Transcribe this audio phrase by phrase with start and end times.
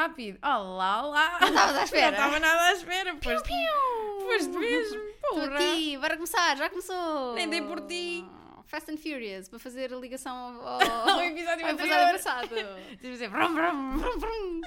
[0.00, 0.38] Rápido!
[0.42, 1.38] Olá, olá!
[1.42, 2.06] Não estavas à espera?
[2.06, 7.34] Não estava nada à espera, pois Foste mesmo, Estou aqui, bora começar, já começou!
[7.34, 8.24] Nem dei por ti.
[8.64, 10.80] Fast and Furious, para fazer a ligação ao,
[11.10, 11.98] Ao episódio ao anterior.
[11.98, 12.48] episódio passado.
[12.88, 13.98] Tens de dizer vrum, vrum.
[13.98, 14.60] Vrum, vrum.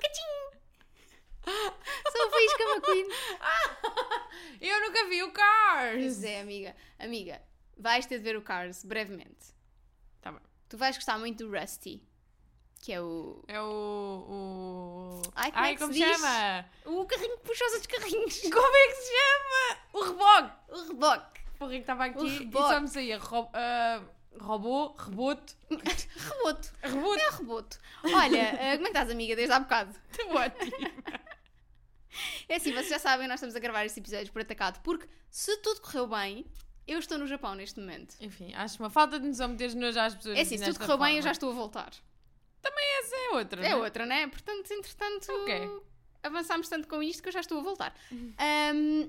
[0.00, 0.56] Cachim!
[2.10, 3.08] Sou a Faísca McQueen.
[4.62, 6.00] Eu nunca vi o Cars!
[6.00, 6.74] Pois é, amiga.
[6.98, 7.42] Amiga,
[7.76, 9.54] vais ter de ver o Cars brevemente.
[10.22, 10.40] Tá bem.
[10.66, 12.02] Tu vais gostar muito do Rusty,
[12.86, 14.24] que é o, É o.
[14.28, 15.22] o...
[15.34, 16.64] Ai, como é que como se chama?
[16.84, 18.40] o carrinho que puxa os outros carrinhos.
[18.48, 19.78] Como é que se chama?
[19.92, 20.52] O reboque!
[20.68, 21.40] O reboque.
[21.58, 24.00] Porra, que estava aqui O e só me saía ro ah,
[24.38, 25.56] robô, rebote.
[25.68, 26.72] Reboto.
[26.80, 27.20] Rebote!
[27.20, 27.78] É reboto.
[28.04, 29.92] Olha, eh, como é que estás, amiga, desde há bocado?
[30.08, 30.76] Estou ótimo!
[32.48, 35.56] É assim, vocês já sabem, nós estamos a gravar este episódio por atacado, porque se
[35.56, 36.46] tudo correu bem,
[36.86, 38.14] eu estou no Japão neste momento.
[38.20, 40.38] Enfim, acho uma falta de noção meteres nojo às pessoas.
[40.38, 41.22] É assim, assim se tudo correu bem, eu forma.
[41.22, 41.90] já estou a voltar.
[43.00, 43.60] Essa é outra.
[43.60, 43.76] É né?
[43.76, 44.26] outra, né?
[44.28, 45.70] Portanto, entretanto, Ok.
[46.22, 47.94] avançámos tanto com isto que eu já estou a voltar.
[48.38, 49.08] Ahm,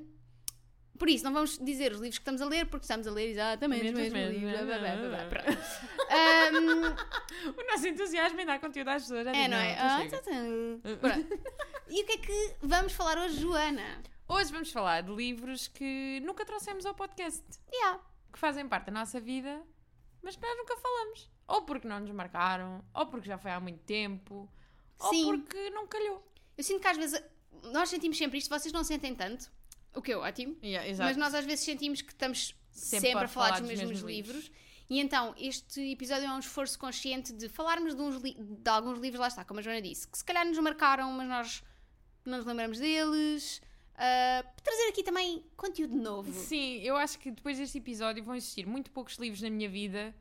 [0.98, 3.30] por isso, não vamos dizer os livros que estamos a ler, porque estamos a ler
[3.30, 4.48] exatamente os Mesmo, mesmos mesmo.
[4.48, 5.68] livros.
[7.56, 9.28] O nosso entusiasmo em dar conteúdo às pessoas.
[9.28, 9.78] é, não é?
[11.90, 14.02] E o que é que vamos falar hoje, Joana?
[14.28, 18.00] Hoje vamos falar de livros que nunca trouxemos ao podcast, Yeah.
[18.34, 19.62] que fazem parte da nossa vida,
[20.22, 21.30] mas que nós nunca falamos.
[21.48, 24.50] Ou porque não nos marcaram, ou porque já foi há muito tempo,
[25.10, 25.26] Sim.
[25.26, 26.26] ou porque não calhou.
[26.58, 27.22] Eu sinto que às vezes
[27.64, 29.50] nós sentimos sempre isto, vocês não sentem tanto,
[29.96, 30.58] o que é ótimo,
[30.98, 34.52] mas nós às vezes sentimos que estamos sempre, a falar dos mesmos, livros.
[34.90, 39.20] E então, este episódio é um esforço consciente de falarmos de, uns de alguns livros,
[39.20, 41.64] lá está, como a Joana disse, que se calhar nos marcaram, mas nós
[42.26, 43.62] não nos lembramos deles.
[43.96, 46.32] Ah, trazer aqui também conteúdo novo.
[46.32, 50.16] Sim, eu acho que depois deste episódio vão existir muito poucos livros na minha vida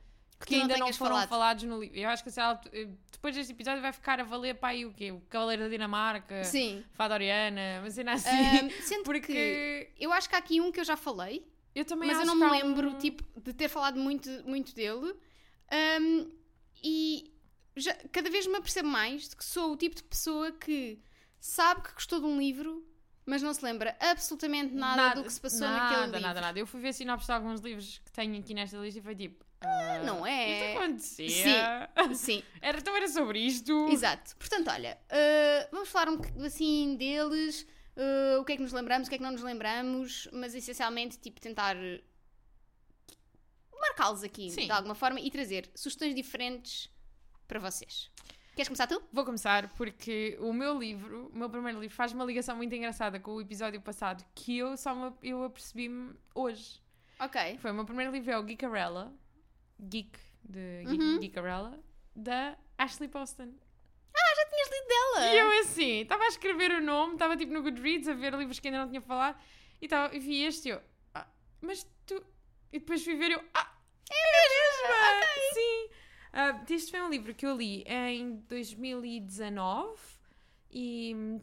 [0.45, 1.29] que, não ainda não tenhas foram falado.
[1.29, 1.97] falados no livro.
[1.99, 4.69] Eu acho que a certa altura- eh, depois deste episódio vai ficar a valer para
[4.71, 5.11] aí o quê?
[5.13, 6.85] O Cavaleiro da Dinamarca, Sim.
[6.93, 8.29] Fada Oriana, uma cena assim.
[8.31, 11.85] Ah, sendo porque que eu acho que há aqui um que eu já falei, eu
[11.85, 14.75] também mas eu não me que há um- lembro tipo, de ter falado muito, muito
[14.75, 15.15] dele.
[15.71, 16.31] Ahm,
[16.83, 17.33] e
[17.77, 20.99] já- cada vez me apercebo mais de que sou o tipo de pessoa que
[21.41, 22.87] sabe que gostou de um livro,
[23.25, 26.21] mas não se lembra absolutamente nada, do que se passou nada, naquele livro.
[26.21, 26.59] Nada, nada.
[26.59, 29.45] Eu fui ver sinopse de alguns livros que tenho aqui nesta lista e foi tipo.
[29.61, 30.71] Ah, não é.
[30.71, 31.91] Isto acontecia.
[32.15, 33.89] Sim, Era, então era sobre isto.
[33.91, 34.37] exato.
[34.37, 38.73] Portanto, olha, ah, vamos falar um bocadinho assim deles, ah, o que é que nos
[38.73, 41.77] lembramos, o que é que não nos lembramos, mas essencialmente, tipo, tentar
[43.81, 44.67] marcá-los aqui Sim.
[44.67, 46.91] de alguma forma e trazer sugestões diferentes
[47.47, 48.11] para vocês.
[48.55, 49.03] Queres começar tu?
[49.13, 53.21] Vou começar porque o meu livro, o meu primeiro livro, faz uma ligação muito engraçada
[53.21, 56.81] com o episódio passado que eu só me, eu apercebi-me hoje.
[57.21, 57.59] Ok.
[57.59, 59.13] Foi o meu primeiro livro, é o Geekarella.
[59.81, 61.21] Geek, de Geek, Uhum.
[61.21, 61.79] Geekarella,
[62.15, 63.53] da Ashley Poston.
[64.49, 65.35] Tinhas lido dela?
[65.35, 68.59] E eu assim, estava a escrever o nome, estava tipo no Goodreads a ver livros
[68.61, 69.39] que ainda não tinha falado
[69.81, 70.81] e, tava, e vi este e eu,
[71.15, 71.27] ah,
[71.61, 72.25] mas tu.
[72.73, 73.73] E depois fui ver eu, ah,
[74.11, 75.55] é mesmo!
[75.55, 75.89] Sim!
[76.33, 79.99] Ah, este foi um livro que eu li em 2019
[80.71, 81.41] e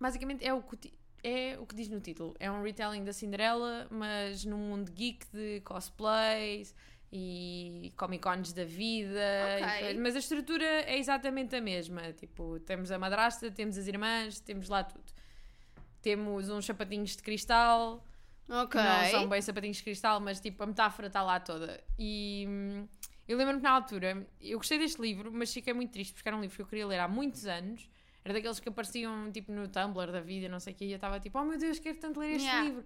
[0.00, 2.34] basicamente é o que, é o que diz no título.
[2.38, 6.74] É um retelling da Cinderela, mas num mundo geek de cosplays
[7.10, 9.20] e Comic Cons da vida.
[9.58, 9.78] e Ok.
[9.80, 10.02] coisas.
[10.02, 12.12] mas a estrutura é exatamente a mesma.
[12.12, 15.04] Tipo, temos a madrasta, temos as irmãs, temos lá tudo.
[16.00, 18.04] Temos uns sapatinhos de cristal,
[18.70, 21.82] que não são bem sapatinhos de cristal, mas tipo a metáfora está lá toda.
[21.98, 22.86] E hum,
[23.26, 26.36] eu lembro-me que na altura, eu gostei deste livro, mas fiquei muito triste porque era
[26.36, 27.88] um livro que eu queria ler há muitos anos.
[28.24, 30.96] Era daqueles que apareciam tipo no Tumblr da vida, não sei o que, e eu
[30.96, 32.64] estava tipo, oh meu Deus, quero tanto ler este Yeah.
[32.68, 32.84] livro.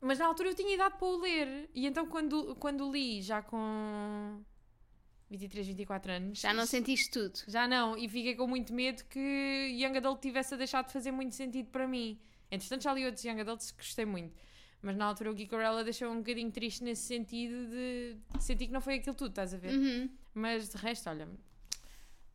[0.00, 3.40] Mas na altura eu tinha idade para o ler, e então quando, quando li, já
[3.42, 4.42] com
[5.30, 7.38] 23, 24 anos, Já não sentiste tudo.
[7.48, 11.10] já não, e fiquei com muito medo que Young Adult tivesse a deixar de fazer
[11.10, 12.18] muito sentido para mim.
[12.50, 14.34] Entretanto, já li outros Young Adults que gostei muito.
[14.82, 18.80] Mas na altura o Geekarella deixou um bocadinho triste nesse sentido de sentir que não
[18.80, 19.74] foi aquilo tudo, estás a ver?
[19.74, 20.08] Uhum.
[20.34, 21.26] Mas de resto, olha,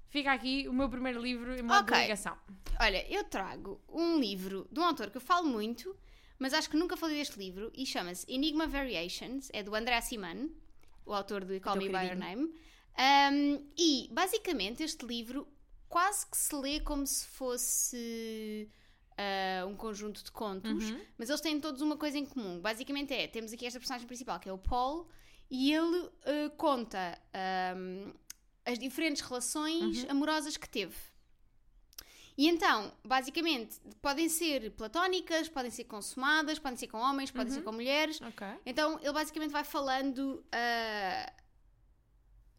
[0.09, 1.95] fica aqui o meu primeiro livro em modo Ok.
[1.95, 2.35] de ligação.
[2.79, 5.95] Olha, eu trago um livro de um autor que eu falo muito,
[6.41, 10.49] mas acho que nunca falei deste livro e chama-se Enigma Variations, é do André Siman,
[11.05, 12.15] o autor de Call Me By Your.
[12.15, 12.51] Name.
[12.97, 15.47] Um, e basicamente este livro
[15.87, 18.67] quase que se lê como se fosse
[19.15, 20.99] ah, um conjunto de contos, Uhum.
[21.15, 22.59] mas eles têm todos uma coisa em comum.
[22.59, 25.07] Basicamente é, temos aqui esta personagem principal que é o Paul
[25.49, 28.11] e ele ah, conta ahm,
[28.65, 30.95] as diferentes relações amorosas que teve.
[32.37, 37.61] E então, basicamente, podem ser platónicas, podem ser consumadas, podem ser com homens, podem ser
[37.61, 38.21] com mulheres.
[38.21, 38.47] Ok.
[38.65, 41.31] Então, ele basicamente vai falando ah,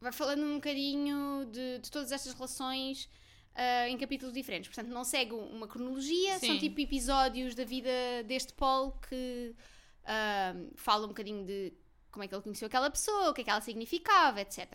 [0.02, 3.08] vai falando um bocadinho de, de todas estas relações
[3.54, 4.68] uh, em capítulos diferentes.
[4.68, 6.48] Portanto, não segue uma cronologia, Sim.
[6.48, 7.90] são tipo episódios da vida
[8.26, 9.54] deste Paul que
[10.02, 11.72] uh, fala um bocadinho de
[12.10, 14.68] como é que ele conheceu aquela pessoa, o que é que ela significava, etc.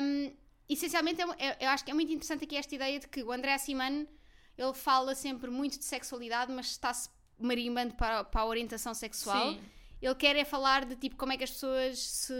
[0.00, 0.32] Um,
[0.74, 1.28] essencialmente, eu,
[1.60, 4.06] eu, acho que é muito interessante aqui esta ideia de que o André Siman
[4.56, 9.52] ele fala sempre muito de sexualidade, mas está-se marimbando para, para a orientação sexual.
[9.52, 9.60] Sim.
[10.00, 12.32] Ele quer é falar de tipo como é que as pessoas se,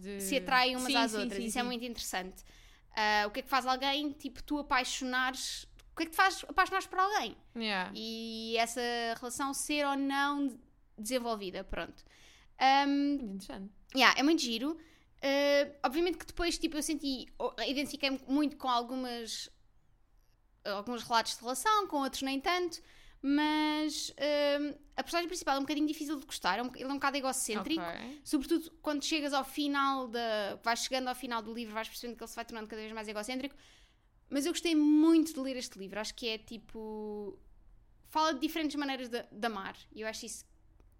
[0.00, 0.20] de...
[0.20, 1.44] se atraem umas sim, às sim, outras.
[1.44, 2.42] Isso é muito interessante.
[2.90, 5.64] Uh, o que é que faz alguém, tipo, tu apaixonares.
[5.92, 7.36] O que é que te faz apaixonares por alguém?
[7.56, 7.92] Yeah.
[7.94, 8.80] E essa
[9.18, 10.58] relação ser ou não
[10.96, 12.04] desenvolvida, pronto.
[12.60, 13.72] Um, interessante.
[13.94, 14.76] Yeah, é muito giro.
[15.18, 17.26] Uh, obviamente que depois, tipo, eu senti,
[17.66, 19.50] identifiquei-me muito com algumas
[20.64, 22.80] alguns relatos de relação, com outros nem tanto,
[23.20, 26.88] mas uh, a personagem principal é um bocadinho difícil de gostar, é um, ele é
[26.88, 28.20] um bocado egocêntrico, okay.
[28.22, 30.58] sobretudo quando chegas ao final da.
[30.62, 32.92] vais chegando ao final do livro, vais percebendo que ele se vai tornando cada vez
[32.92, 33.56] mais egocêntrico.
[34.30, 37.38] Mas eu gostei muito de ler este livro, acho que é tipo.
[38.08, 40.44] fala de diferentes maneiras de, de amar, e eu acho isso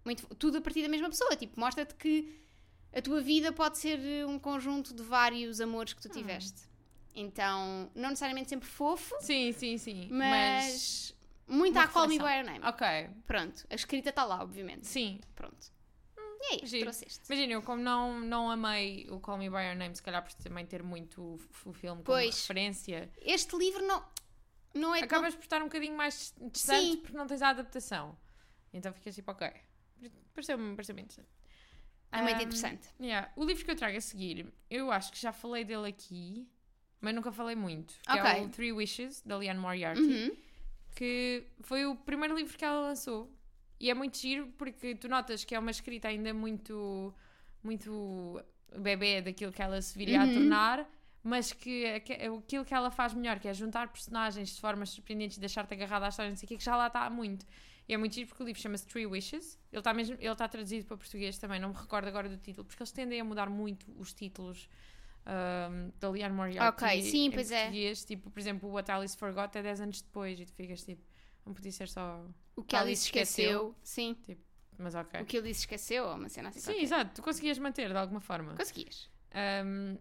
[0.03, 0.27] muito.
[0.35, 2.48] tudo a partir da mesma pessoa, tipo, mostra-te que
[2.93, 6.11] a tua vida pode ser um conjunto de vários amores que tu hum.
[6.11, 6.63] tiveste.
[6.63, 6.69] Hum.
[7.15, 9.15] Então, não necessariamente sempre fofo.
[9.19, 10.07] Sim, sim, sim.
[10.11, 11.15] Mas, mas
[11.47, 12.61] muito a Call Me By Your Name.
[12.63, 12.87] Ok.
[13.25, 13.65] Pronto.
[13.69, 14.87] A escrita está lá, obviamente.
[14.87, 15.19] Sim.
[15.35, 15.71] Pronto.
[16.41, 16.83] E é isto, Giro.
[16.85, 17.25] trouxeste.
[17.27, 20.33] Imagina, eu como não, não amei o Call Me By Your Name, se calhar por
[20.35, 23.11] também ter muito o, o filme como pois, referência.
[23.21, 24.05] Este livro não,
[24.73, 26.97] não é Acabas por estar um bocadinho mais distante Sim.
[26.97, 28.17] porque não tens a adaptação.
[28.71, 29.51] Então ficas tipo, ok.
[30.33, 31.38] Pareceu-me pareceu interessante.
[32.11, 32.87] É muito um, interessante.
[32.99, 33.31] Yeah.
[33.35, 36.47] O livro que eu trago a seguir, eu acho que já falei dele aqui,
[36.99, 37.93] mas nunca falei muito.
[38.03, 38.41] Que é okay.
[38.41, 40.01] é o Three Wishes, da Leanne Moriarty.
[40.01, 40.49] Uhum
[40.95, 43.33] que foi o primeiro livro que ela lançou.
[43.79, 47.13] E é muito giro porque tu notas que é uma escrita ainda muito,
[47.63, 48.43] muito
[48.77, 50.29] bebê daquilo que ela se viria uhum.
[50.29, 50.89] a tornar,
[51.23, 55.39] mas que aquilo que ela faz melhor, que é juntar personagens de formas surpreendentes e
[55.39, 57.45] deixar-te agarrada à história, não sei o que, que já lá está muito.
[57.89, 59.57] E é muito giro porque o livro chama-se Three Wishes.
[59.71, 62.63] Ele está mesmo, ele está traduzido para português também, não me recordo agora do título,
[62.63, 64.69] porque eles tendem a mudar muito os títulos
[65.25, 66.83] um, da Leanne Moriarty.
[66.85, 67.71] Ok, sim, pois é.
[68.05, 71.01] Tipo, por exemplo, o What Alice Forgot é 10 anos depois e tu ficas tipo,
[71.43, 72.23] não podia ser só.
[72.55, 73.43] O que Alice esqueceu.
[73.43, 73.75] esqueceu.
[73.81, 74.13] Sim.
[74.23, 74.43] Tipo,
[74.77, 75.21] mas ok.
[75.21, 76.59] O que disse esqueceu, ou uma cena assim.
[76.59, 78.53] Sim, exato, tu conseguias manter de alguma forma.
[78.53, 79.09] Conseguias.
[79.65, 79.97] Um,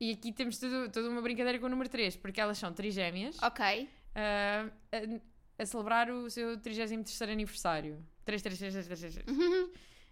[0.00, 3.36] e aqui temos tudo, toda uma brincadeira com o número 3, porque elas são trigêmeas.
[3.42, 3.90] Ok.
[4.16, 5.20] Uh,
[5.60, 8.04] a, celebrar o seu 33 aniversário.
[8.24, 9.26] 3, 3, 3, 3, 3, 3.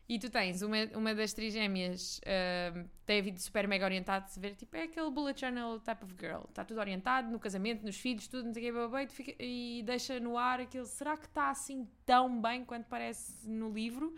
[0.09, 4.41] E tu tens uma, uma das trigêmeas, uh, tem a vida super mega orientada, se
[4.41, 6.45] ver, tipo, é aquele bullet journal type of girl.
[6.49, 10.39] Está tudo orientado no casamento, nos filhos, tudo, não sei o fica, e deixa no
[10.39, 14.15] ar aquele, será que está assim tão bem quanto parece no livro?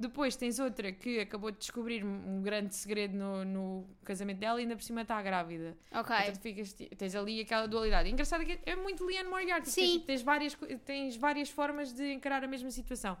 [0.00, 4.62] Depois tens outra que acabou de descobrir um grande segredo no, no casamento dela e
[4.62, 5.76] ainda por cima está grávida.
[5.92, 6.16] Ok.
[6.22, 8.08] Então ficas, tens ali aquela dualidade.
[8.08, 9.68] Engraçado que é muito Leanne Moriarty.
[9.68, 9.98] Sim.
[9.98, 13.18] Tens, tens, várias, tens várias formas de encarar a mesma situação.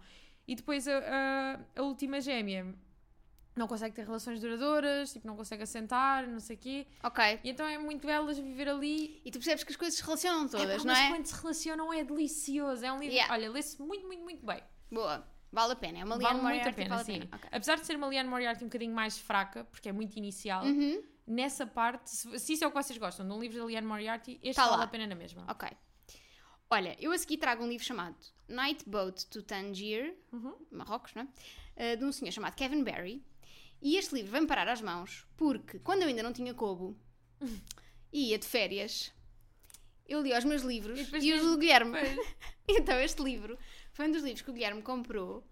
[0.48, 2.74] E depois a, a, a, última gêmea
[3.54, 6.86] não consegue ter relações duradouras, tipo, não consegue assentar, não sei o quê.
[7.04, 7.40] Ok.
[7.44, 9.20] E então é muito elas viver ali.
[9.22, 11.02] E tu percebes que as coisas se relacionam todas, é, não é?
[11.02, 12.82] Mas quando se relacionam é delicioso.
[12.86, 13.30] É um livro, yeah.
[13.34, 14.62] olha, lê-se muito, muito, muito bem.
[14.90, 15.28] Boa.
[15.52, 15.98] Vale a pena.
[15.98, 16.64] É uma Liane vale Moriarty.
[16.64, 17.12] Muito a pena, vale sim.
[17.20, 17.36] Pena.
[17.36, 17.50] Okay.
[17.52, 21.02] Apesar de ser uma Liane Moriarty um bocadinho mais fraca, porque é muito inicial, uhum.
[21.26, 23.86] nessa parte, se, se, isso é o que vocês gostam de um livro da Liane
[23.86, 24.84] Moriarty, este tá vale lá.
[24.84, 25.44] a pena na mesma.
[25.48, 25.68] Ok.
[26.72, 28.16] Olha, eu a seguir trago um livro chamado
[28.48, 30.54] Night Boat to Tangier, uhum.
[30.70, 31.94] Marrocos, não é?
[31.94, 33.24] Uh, de um senhor chamado Kevin Barry.
[33.82, 36.96] E este livro vem parar às mãos porque, quando eu ainda não tinha cobo
[38.12, 39.12] e ia de férias,
[40.06, 41.98] eu li os meus livros e, e os do Guilherme.
[42.68, 43.58] então, este livro
[44.00, 45.46] foi um dos livros que o Guilherme comprou.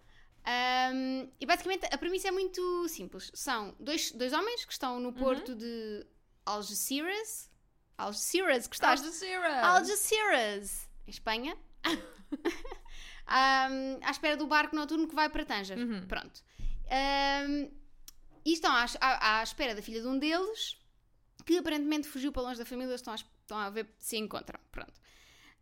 [0.47, 3.31] Um, e basicamente a premissa é muito simples.
[3.35, 5.15] São dois, dois homens que estão no uhum.
[5.15, 5.59] porto uhum.
[5.59, 6.07] de
[6.47, 7.51] Algeciras.
[7.99, 9.05] Algeciras, gostaste?
[9.05, 9.65] Algeciras!
[9.65, 10.89] Algeciras!
[11.07, 11.57] em Espanha,
[13.27, 15.77] um, à espera do barco noturno que vai para Tanger.
[15.77, 16.07] Uhum.
[16.07, 16.43] Pronto.
[16.87, 17.71] Um,
[18.47, 20.79] e estão à, à, à, espera da filha de um deles,
[21.45, 24.61] que aparentemente fugiu para longe da família, estão a, estão a ver se encontram.
[24.71, 24.95] Pronto.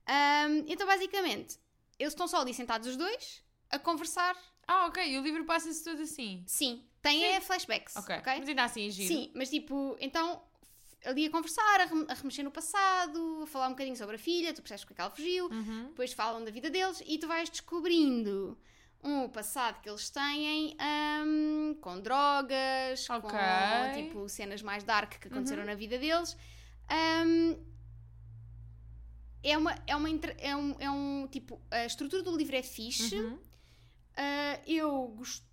[0.09, 1.59] Um, então, basicamente,
[1.98, 4.36] eles estão só ali sentados os dois, a conversar.
[4.66, 5.02] Ah, ok.
[5.04, 6.44] E o livro passa-se todo assim?
[6.46, 6.84] Sim.
[7.00, 7.24] Tem Sim.
[7.26, 7.96] É flashbacks.
[7.96, 8.16] Ok.
[8.16, 8.38] okay?
[8.38, 9.14] Mas ainda assim, é giro.
[9.14, 10.42] Sim, mas tipo, então
[11.04, 14.52] ali a conversar, a, a, remexer no passado, a falar um bocadinho sobre a filha,
[14.52, 15.84] tu percebes porque é ela fugiu, uhum.
[15.88, 18.58] depois falam da vida deles e tu vais descobrindo
[19.04, 20.76] um passado que eles têm
[21.24, 23.30] um, com drogas, okay.
[23.30, 25.68] com tipo cenas mais dark que aconteceram uhum.
[25.68, 26.36] na vida deles.
[26.90, 27.75] Um,
[29.50, 33.16] é uma, é uma é um, é um tipo a estrutura do livro é fixe.
[33.16, 33.34] Uhum.
[33.34, 35.44] Uh, eu gost,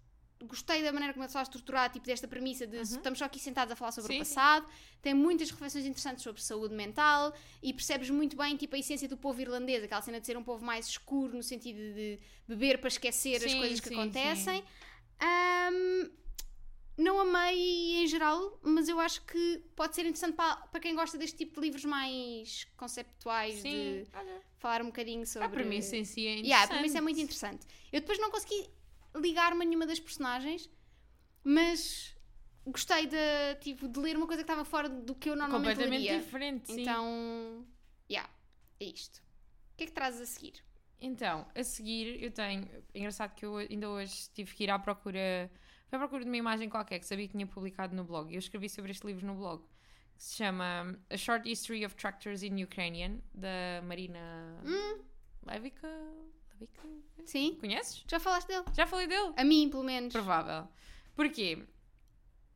[0.42, 2.82] gostei da maneira como ele está estruturado, tipo desta premissa de uhum.
[2.82, 4.66] estamos só aqui sentados a falar sobre sim, o passado.
[4.66, 4.98] Sim.
[5.02, 9.18] Tem muitas reflexões interessantes sobre saúde mental e percebes muito bem tipo, a essência do
[9.18, 12.88] povo irlandês, aquela cena de ser um povo mais escuro no sentido de beber para
[12.88, 14.64] esquecer sim, as coisas que acontecem.
[15.22, 16.23] Um,
[16.98, 21.18] não amei em geral, mas eu acho que pode ser interessante para, para quem gosta
[21.18, 24.42] deste tipo de livros mais conceptuais, Sim, de olha.
[24.58, 25.48] falar um bocadinho sobre.
[25.48, 26.48] A premissa em si é interessante.
[26.48, 27.66] Yeah, a premissa é muito interessante.
[27.92, 28.70] Eu depois não consegui
[29.16, 30.70] ligar-me a nenhuma das personagens,
[31.44, 32.16] mas
[32.66, 36.02] gostei de, tipo, de ler uma coisa que estava fora do que eu normalmente Completamente
[36.04, 36.20] leria.
[36.20, 36.82] diferente, sim.
[36.82, 37.68] Então,
[38.10, 38.30] yeah,
[38.80, 39.18] é isto.
[39.18, 40.64] O que é que trazes a seguir?
[41.02, 42.70] Então, a seguir eu tenho.
[42.94, 45.52] Engraçado que eu ainda hoje tive que ir à procura
[45.94, 48.34] Fui à procura de uma imagem qualquer que sabia que tinha publicado no blog e
[48.34, 49.62] eu escrevi sobre este livro no blog
[50.18, 55.04] que se chama A Short History of Tractors in Ukrainian da Marina hum.
[55.46, 55.88] Levica.
[56.54, 56.82] Levica?
[57.26, 57.58] Sim.
[57.62, 58.04] Conheces?
[58.10, 58.64] Já falaste dele?
[58.74, 59.34] Já falei dele?
[59.38, 60.12] A mim, pelo menos.
[60.12, 60.68] Provável.
[61.14, 61.64] Porquê?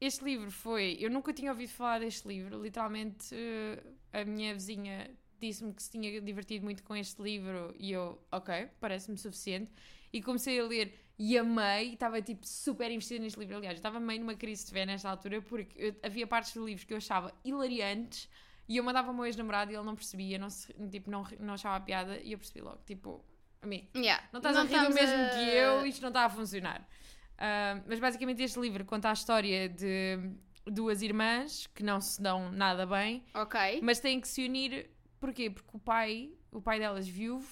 [0.02, 0.98] Este livro foi.
[1.00, 2.60] Eu nunca tinha ouvido falar deste livro.
[2.60, 7.92] Literalmente, eh, a minha vizinha disse-me que se tinha divertido muito com este livro e
[7.92, 9.72] eu, ok, parece-me suficiente.
[10.12, 13.58] E comecei a ler e amei, estava tipo super investida neste livro.
[13.58, 16.66] Aliás, eu estava meio numa crise de fé nesta altura porque eu, havia partes do
[16.66, 18.30] livro que eu achava hilariantes
[18.68, 20.48] e eu mandava o meu ex-namorado e ele não percebia, não,
[20.90, 23.24] tipo, não, não achava a piada e eu percebi logo, tipo,
[23.62, 24.28] amigo, yeah.
[24.32, 25.30] não estás não a rir do mesmo a...
[25.30, 26.82] que eu, isto não está a funcionar.
[26.82, 30.20] Uh, mas basicamente este livro conta a história de
[30.66, 35.50] duas irmãs que não se dão nada bem, ok mas têm que se unir, porquê?
[35.50, 37.48] Porque o pai, o pai delas viúvo,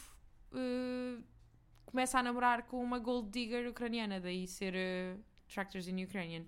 [0.52, 1.24] uh,
[1.96, 6.44] começa a namorar com uma gold digger ucraniana, daí ser uh, Tractors in Ukrainian.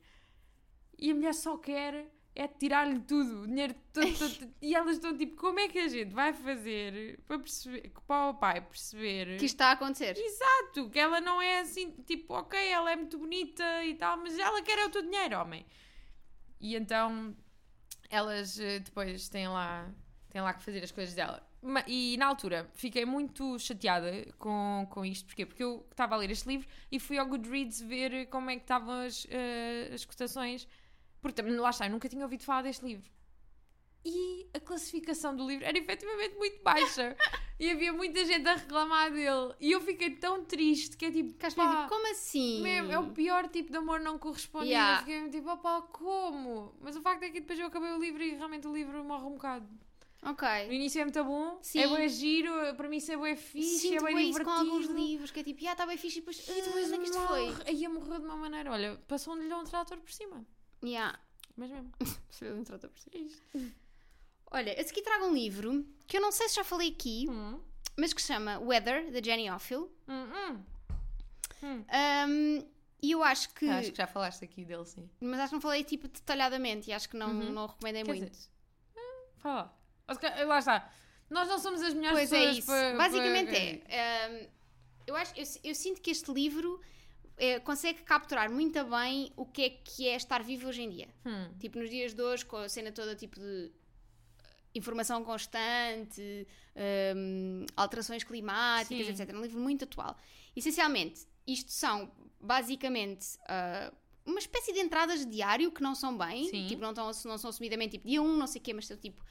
[0.99, 5.17] E a mulher só quer é tirar-lhe tudo, o dinheiro todo, todo, e elas estão
[5.17, 9.45] tipo, como é que a gente vai fazer para perceber, para o pai perceber que
[9.45, 10.17] isto está a acontecer?
[10.17, 14.37] Exato, que ela não é assim, tipo, ok, ela é muito bonita e tal, mas
[14.37, 15.65] ela quer é o teu dinheiro, homem.
[16.59, 17.33] E então
[18.09, 19.89] elas eh, depois têm lá,
[20.29, 21.46] têm lá que fazer as coisas dela.
[21.87, 25.45] E na altura fiquei muito chateada com, com isto, porquê?
[25.45, 28.61] Porque eu estava a ler este livro e fui ao Goodreads ver como é que
[28.61, 30.67] estavam as, uh, as cotações,
[31.21, 33.09] porque lá está, eu nunca tinha ouvido falar deste livro.
[34.05, 37.17] E a classificação do livro era efetivamente muito baixa.
[37.59, 39.53] e havia muita gente a reclamar dele.
[39.59, 41.33] E eu fiquei tão triste que é tipo.
[41.55, 42.61] Pá, como assim?
[42.61, 44.71] Mesmo, é o pior tipo de amor não correspondido.
[44.71, 45.01] Yeah.
[45.01, 46.73] Eu fiquei tipo, opá, como?
[46.79, 49.25] Mas o facto é que depois eu acabei o livro e realmente o livro morre
[49.25, 49.67] um bocado.
[50.23, 50.47] Ok.
[50.67, 51.79] No início é muito bom, Sim.
[51.79, 54.45] é bem giro, para mim isso é bem fixe, Sinto é bem divertido.
[54.45, 56.93] com alguns livros, que é tipo, ah, está bem fixe e depois, e depois uh,
[56.93, 57.55] é que isto foi?
[57.67, 60.45] Aí morreu de uma maneira, olha, passou-lhe um trator por cima.
[60.83, 61.19] Yeah.
[61.55, 61.91] Mas mesmo.
[62.27, 63.73] Passou-lhe um trator por cima.
[64.51, 67.59] Olha, a seguir trago um livro, que eu não sei se já falei aqui, hum.
[67.97, 69.91] mas que se chama Weather, da Jenny Offill.
[70.07, 70.63] Hum, hum.
[71.63, 72.67] Um,
[73.01, 73.67] e eu acho que.
[73.69, 75.09] Acho que já falaste aqui dele, sim.
[75.19, 77.51] Mas acho que não falei tipo detalhadamente e acho que não, uhum.
[77.51, 78.31] não recomendei Quer muito.
[78.31, 78.49] Dizer,
[79.37, 79.76] fala.
[80.45, 80.89] Lá está.
[81.29, 82.67] Nós não somos as melhores pois é pessoas é isso.
[82.67, 83.93] Para, Basicamente para...
[83.93, 84.29] é.
[84.29, 84.47] Um,
[85.07, 86.79] eu, acho, eu, eu, sinto que este livro
[87.37, 91.07] é, consegue capturar muito bem o que é que é estar vivo hoje em dia.
[91.25, 91.49] Hum.
[91.59, 93.71] Tipo, nos dias de hoje, com a cena toda tipo de
[94.73, 96.47] informação constante,
[97.15, 99.11] um, alterações climáticas, Sim.
[99.11, 99.29] etc.
[99.29, 100.15] É um livro muito atual.
[100.55, 103.95] Essencialmente, isto são basicamente uh,
[104.25, 106.67] uma espécie de entradas de diário que não são bem, Sim.
[106.67, 108.87] tipo, não, estão, não são assumidamente tipo dia 1, um, não sei o quê, mas
[108.87, 109.23] são tipo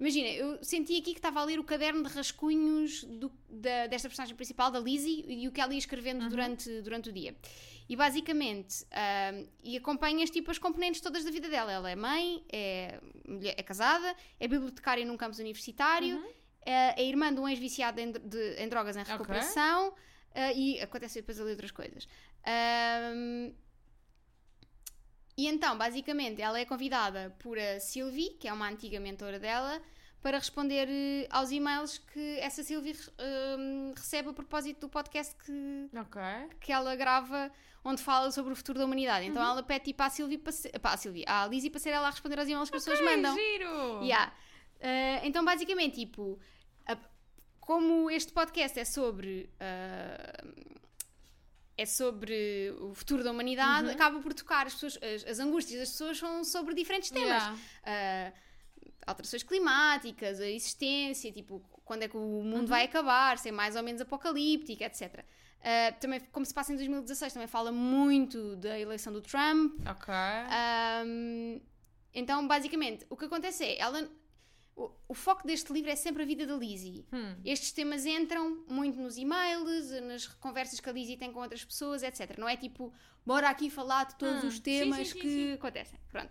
[0.00, 4.08] Imagina, eu senti aqui que estava a ler o caderno de rascunhos do, da, desta
[4.08, 6.28] personagem principal, da Lizzie, e o que ela ia escrevendo uhum.
[6.30, 7.36] durante, durante o dia.
[7.86, 11.70] E basicamente, uh, e acompanhas tipo as componentes todas da vida dela.
[11.70, 16.30] Ela é mãe, é, mulher, é casada, é bibliotecária num campus universitário, uhum.
[16.64, 18.14] é, é, irmã de um ex-viciado em,
[18.56, 20.50] em, drogas em recuperação, okay.
[20.50, 22.04] uh, e acontece depois ali outras coisas.
[22.04, 23.52] Uh,
[25.40, 29.80] e então, basicamente, ela é convidada por a Sylvie, que é uma antiga mentora dela,
[30.20, 32.94] para responder eh, aos e-mails que essa Sylvie
[33.58, 36.58] um, recebe a propósito do podcast que, okay.
[36.60, 37.50] que ela grava,
[37.82, 39.24] onde fala sobre o futuro da humanidade.
[39.24, 39.52] Então uhum.
[39.52, 42.10] ela pede tipo à Sylvie, para pá, à Sylvie, à Lizzie para ser ela a
[42.10, 43.34] responder aos e-mails que okay, as pessoas mandam.
[43.34, 44.02] giro!
[44.02, 44.30] Yeah.
[44.76, 46.38] Uh, então, basicamente, tipo,
[46.86, 46.98] a,
[47.60, 49.48] como este podcast é sobre.
[49.56, 50.80] Uh,
[51.80, 53.94] é sobre o futuro da humanidade, uhum.
[53.94, 57.42] acaba por tocar as, pessoas, as, as, angústias das pessoas são sobre diferentes temas.
[57.42, 58.32] Yeah.
[58.34, 58.38] Uh,
[59.06, 62.66] alterações climáticas, a existência, tipo, quando é que o mundo uhum.
[62.66, 65.00] vai acabar, ser mais ou menos apocalíptico, etc.
[65.02, 65.22] Uh,
[65.62, 69.80] ah, também, como se passa em 2016, também fala muito da eleição do Trump.
[69.88, 70.14] Ok.
[71.06, 71.60] Um,
[72.12, 74.06] então, basicamente, o que acontece é, ela
[74.76, 77.06] o, o, foco deste livro é sempre a vida da Lizzie.
[77.12, 77.36] Hum.
[77.44, 82.02] Estes temas entram muito nos e-mails, nas conversas que a Lizzie tem com outras pessoas,
[82.02, 82.38] etc.
[82.38, 82.92] Não é tipo,
[83.24, 84.48] bora aqui falar de todos hum.
[84.48, 85.98] os temas sim, sim, que sim, acontecem.
[86.08, 86.30] Pronto.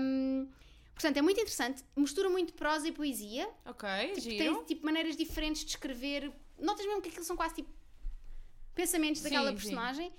[0.00, 0.48] Um,
[0.94, 1.84] portanto, é muito interessante.
[1.96, 3.48] Mistura muito prosa e poesia.
[3.64, 4.54] Ok, tipo, giro.
[4.56, 6.32] Tem tipo, maneiras diferentes de escrever.
[6.58, 7.70] Notas mesmo que aquilo são quase tipo
[8.74, 10.12] pensamentos daquela personagem.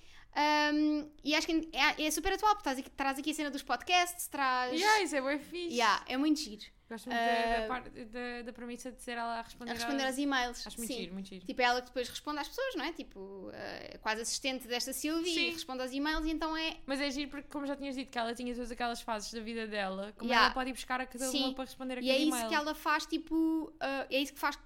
[0.74, 3.63] Um, e acho que é, é super atual, porque traz, traz aqui a cena dos
[3.63, 4.74] podcasts, traz.
[4.74, 5.75] Yeah, isso é bem fixe.
[5.75, 6.66] Yeah, é muito giro.
[6.89, 10.17] Gosto muito uh, da, da, da, premissa de ser ela a responder, a responder aos
[10.17, 10.65] e-mails.
[10.65, 11.00] Acho muito Sim.
[11.00, 11.46] giro, muito giro.
[11.46, 12.91] Tipo, é ela que depois responde às pessoas, não é?
[12.91, 15.48] Tipo, uh, quase assistente desta Sylvie Sim.
[15.50, 16.77] e responde aos e-mails e então é.
[16.88, 19.39] Mas é giro porque, como já tinhas dito, que ela tinha todas aquelas fases da
[19.39, 20.48] vida dela, como yeah.
[20.48, 22.50] ela pode ir buscar a cada uma para responder a cada E é isso email.
[22.50, 24.58] que ela faz, tipo, uh, é isso que faz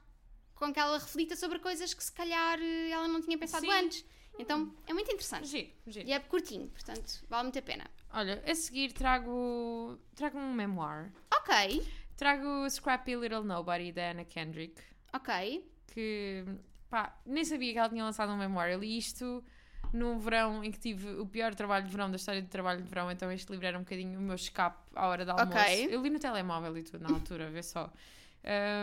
[0.56, 2.58] com que ela reflita sobre coisas que se calhar
[2.89, 3.72] ela não tinha pensado Sim.
[3.72, 4.06] antes.
[4.39, 5.48] Então é muito interessante.
[5.48, 6.08] Giro, giro.
[6.08, 7.86] E é curtinho, portanto vale muito a pena.
[8.12, 11.12] Olha, a seguir trago, trago um memoir.
[11.36, 11.86] Ok.
[12.24, 14.82] Trago Scrappy Little Nobody da Anna Kendrick.
[15.12, 15.70] Ok.
[15.88, 16.46] Que,
[16.89, 18.72] pá, nem sabia que ela tinha lançado um memoir.
[18.72, 19.44] Eu li isto
[19.92, 22.88] num verão em que tive o pior trabalho de verão da história de trabalho de
[22.88, 25.60] verão, então este livro era um bocadinho o meu escape à hora da almoço.
[25.60, 25.94] Okay.
[25.94, 27.92] Eu li no telemóvel e tudo na altura, vê só.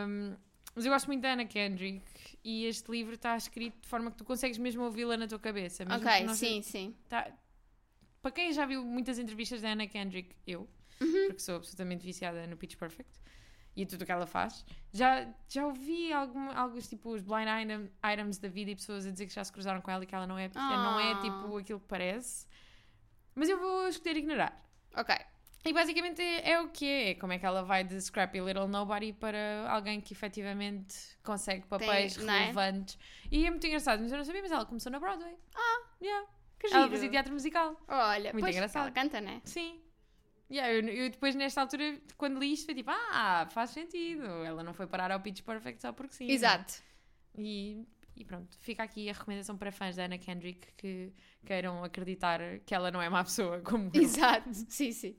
[0.06, 0.36] Um,
[0.74, 2.04] mas eu gosto muito da Anna Kendrick
[2.44, 5.84] e este livro está escrito de forma que tu consegues mesmo ouvi-la na tua cabeça.
[5.84, 6.94] Ok, sim, sim.
[7.08, 7.26] Tá,
[8.20, 10.68] para quem já viu muitas entrevistas da Anna Kendrick, eu,
[11.00, 11.26] uhum.
[11.26, 13.20] porque sou absolutamente viciada no Pitch Perfect
[13.76, 17.90] e tudo o que ela faz, já, já ouvi algum, alguns tipo os blind item,
[18.04, 20.14] items da vida e pessoas a dizer que já se cruzaram com ela e que
[20.14, 20.58] ela não é, oh.
[20.58, 22.46] não é tipo aquilo que parece.
[23.34, 24.68] Mas eu vou escolher ignorar.
[24.94, 25.14] Ok.
[25.64, 27.14] E basicamente é, é o que é.
[27.14, 32.16] Como é que ela vai de Scrappy Little Nobody para alguém que efetivamente consegue papéis
[32.16, 32.38] Tem, é?
[32.38, 32.98] relevantes.
[33.30, 33.36] É?
[33.36, 35.36] E é muito engraçado, mas eu não sabia, mas ela começou na Broadway.
[35.54, 36.26] Ah, yeah.
[36.58, 36.80] que giro.
[36.80, 37.76] Ela fazia teatro musical.
[37.86, 38.82] Olha, muito engraçado.
[38.84, 39.42] Ela canta, né?
[39.44, 39.80] Sim.
[40.50, 44.24] Yeah, eu, eu, depois, nesta altura, quando li isto, foi tipo, ah, faz sentido.
[44.44, 46.28] Ela não foi parar ao Pitch Perfect só porque sim.
[46.28, 46.82] Exato.
[47.38, 47.86] E,
[48.16, 51.12] e pronto, fica aqui a recomendação para fãs da Anna Kendrick que
[51.46, 55.16] queiram acreditar que ela não é má pessoa como Exato, sim, sim.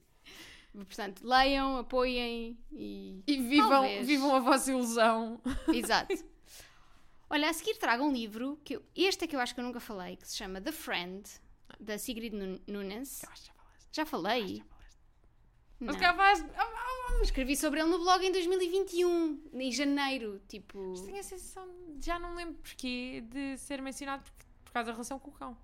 [0.74, 3.24] Portanto, leiam, apoiem e.
[3.28, 5.42] E vivam, vivam a vossa ilusão.
[5.74, 6.14] Exato.
[7.30, 9.66] Olha, a seguir trago um livro, que eu, este é que eu acho que eu
[9.66, 11.24] nunca falei, que se chama The Friend,
[11.80, 12.34] da Sigrid
[12.68, 13.24] Nunes.
[13.24, 13.88] Eu acho que já falaste.
[13.92, 14.64] Já falei?
[15.82, 16.46] Já Mas que falaste.
[17.24, 20.80] Escrevi sobre ele no blog em 2021, em janeiro, tipo...
[20.92, 21.68] Mas tenho a sensação,
[22.00, 24.32] já não lembro porquê, de ser mencionado por,
[24.66, 25.58] por causa da relação com o cão.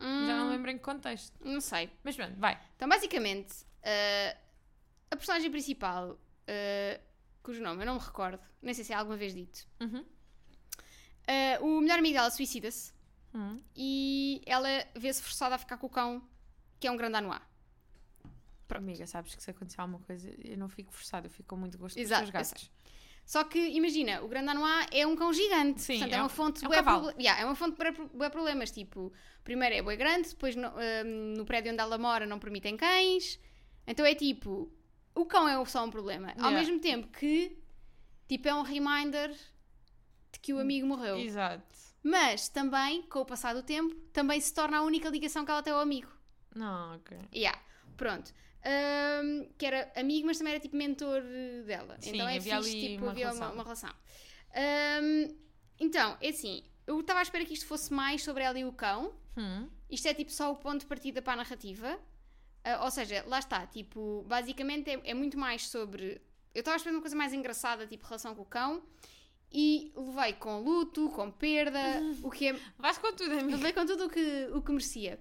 [0.00, 0.50] Hum, já não hum.
[0.50, 1.34] lembro em que contexto.
[1.44, 1.90] Não sei.
[2.04, 2.58] Mas pronto, vai.
[2.76, 4.36] Então, basicamente, Uh,
[5.12, 7.00] a personagem principal, uh,
[7.40, 10.00] cujo nome eu não me recordo, nem sei se é alguma vez dito, uhum.
[10.00, 12.92] uh, o melhor amigo dela suicida-se
[13.32, 13.62] uhum.
[13.76, 16.20] e ela vê-se forçada a ficar com o cão,
[16.80, 17.40] que é um grande anuá.
[18.66, 18.82] Pronto.
[18.82, 21.78] Amiga, sabes que se acontecer alguma coisa, eu não fico forçada, eu fico com muito
[21.78, 22.70] gosto Exato, dos gatos.
[23.24, 25.82] Só que, imagina, o Grande Anois é um cão gigante.
[25.82, 27.20] Sim, portanto, é, é uma fonte é um pro...
[27.20, 28.70] yeah, é uma fonte para problemas.
[28.70, 32.76] Tipo, primeiro é boi grande, depois no, um, no prédio onde ela mora não permitem
[32.76, 33.40] cães.
[33.84, 34.72] Então é tipo,
[35.12, 36.28] o cão é só um problema.
[36.38, 36.58] Ao yeah.
[36.58, 37.58] mesmo tempo que,
[38.28, 39.32] tipo, é um reminder
[40.32, 41.16] de que o amigo morreu.
[41.16, 41.64] Exato.
[42.04, 45.64] Mas também, com o passar do tempo, também se torna a única ligação que ela
[45.64, 46.12] tem ao amigo.
[46.54, 47.18] Não, ok.
[47.34, 47.60] Yeah,
[47.96, 48.32] pronto.
[48.66, 51.22] Um, que era amigo, mas também era tipo mentor
[51.64, 51.96] dela.
[52.00, 53.46] Sim, então é havia fixe, ali tipo, uma havia relação.
[53.46, 53.90] Uma, uma relação.
[55.02, 55.36] Um,
[55.78, 58.72] então, é assim, eu estava à espera que isto fosse mais sobre ela e o
[58.72, 59.12] cão.
[59.36, 59.68] Hum.
[59.88, 61.96] Isto é tipo só o ponto de partida para a narrativa.
[62.66, 66.20] Uh, ou seja, lá está, tipo, basicamente é, é muito mais sobre.
[66.52, 68.82] Eu estava esperando uma coisa mais engraçada, tipo, relação com o cão,
[69.52, 71.80] e levei com luto, com perda,
[72.22, 72.52] o que é.
[72.76, 73.56] Vais com tudo, amiga.
[73.56, 75.20] Levei com tudo o que, o que merecia.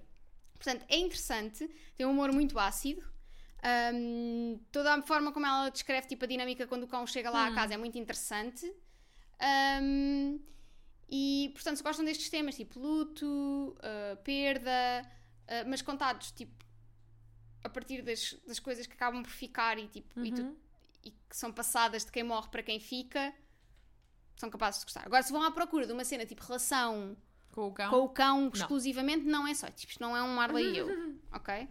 [0.55, 3.03] Portanto, é interessante, tem um humor muito ácido.
[3.63, 7.45] Um, toda a forma como ela descreve tipo, a dinâmica quando o cão chega lá
[7.45, 7.51] hum.
[7.51, 8.71] à casa é muito interessante.
[9.81, 10.39] Um,
[11.09, 13.25] e, portanto, se gostam destes temas, tipo luto,
[13.77, 15.01] uh, perda,
[15.43, 16.65] uh, mas contados tipo
[17.63, 20.25] a partir das, das coisas que acabam por ficar e, tipo, uhum.
[20.25, 20.55] e, tu, uhum.
[21.03, 23.33] e, que são passadas de quem morre para quem fica,
[24.37, 25.05] são capazes de gostar.
[25.05, 27.17] Agora, se vão à procura de uma cena tipo relação
[27.51, 28.51] com o cão, com o cão não.
[28.53, 29.67] exclusivamente, não é só.
[29.67, 31.67] Tipo, isto não é um Marley e eu, ok?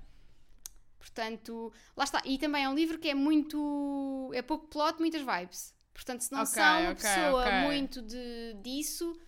[1.05, 2.23] Portanto, lá está.
[2.25, 4.31] E também é um livro que é muito.
[4.33, 5.75] é pouco plot, muitas vibes.
[5.93, 7.61] Portanto, se não okay, são uma okay, pessoa okay.
[7.61, 9.21] muito de, disso,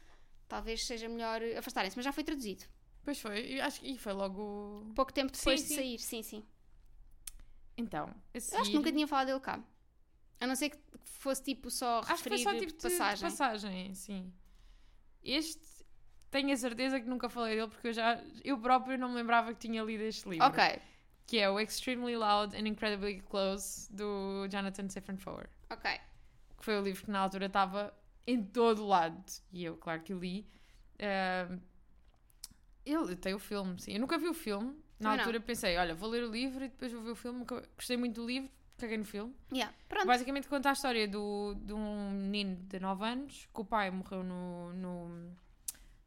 [0.49, 1.95] talvez seja melhor afastarem-se.
[1.95, 2.65] Mas já foi traduzido.
[3.05, 4.91] Pois foi, acho que foi logo.
[4.95, 5.77] Pouco tempo depois sim, de sim.
[5.77, 6.47] sair, sim, sim.
[7.77, 8.09] Então,
[8.39, 8.57] seguir...
[8.57, 9.63] acho que nunca tinha falado dele cá.
[10.41, 13.17] A não ser que fosse tipo só acho que foi só, tipo, de passagem.
[13.17, 14.33] De passagem, sim.
[15.23, 15.77] Este
[16.31, 19.53] tenho a certeza que nunca falei dele porque eu já eu próprio não me lembrava
[19.53, 20.47] que tinha lido este livro.
[20.47, 20.81] Ok.
[21.27, 25.49] Que é o Extremely Loud and Incredibly Close do Jonathan Safran Foer.
[25.71, 25.91] Ok.
[26.57, 27.93] Que foi o livro que na altura estava
[28.27, 29.25] em todo lado.
[29.53, 30.47] E eu, claro que o li.
[30.95, 31.61] Uh,
[32.85, 33.93] ele tem o filme, sim.
[33.95, 34.77] Eu nunca vi o filme.
[34.99, 35.47] Na altura não.
[35.47, 37.45] pensei, olha, vou ler o livro e depois vou ver o filme.
[37.75, 39.35] Gostei muito do livro, caguei no filme.
[39.53, 40.07] Yeah, pronto.
[40.07, 44.23] Basicamente conta a história do, de um menino de 9 anos, que o pai morreu
[44.23, 45.09] no, no,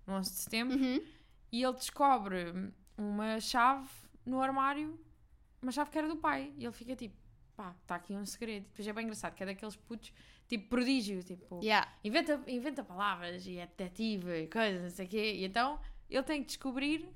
[0.07, 1.03] no 11 de setembro, uhum.
[1.51, 3.87] e ele descobre uma chave
[4.25, 4.99] no armário,
[5.61, 6.53] uma chave que era do pai.
[6.57, 7.15] E ele fica tipo,
[7.55, 8.65] pá, está aqui um segredo.
[8.65, 10.13] E depois é bem engraçado, que é daqueles putos,
[10.47, 11.91] tipo, prodígio, tipo, yeah.
[12.03, 15.33] inventa, inventa palavras e é detetive e coisas, não sei o quê.
[15.35, 17.07] E então ele tem que descobrir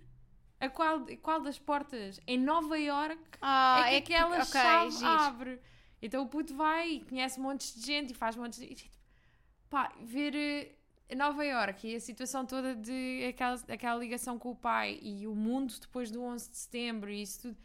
[0.59, 4.61] a qual, qual das portas em Nova York ah, é que é aquela que, okay,
[4.61, 5.07] chave giro.
[5.07, 5.61] abre.
[6.01, 8.73] Então o puto vai e conhece montes de gente e faz montes de.
[8.73, 8.95] Tipo,
[9.69, 10.75] pá, ver
[11.09, 15.27] uh, Nova York e a situação toda de aquela, aquela ligação com o pai e
[15.27, 17.57] o mundo depois do 11 de setembro e isso tudo,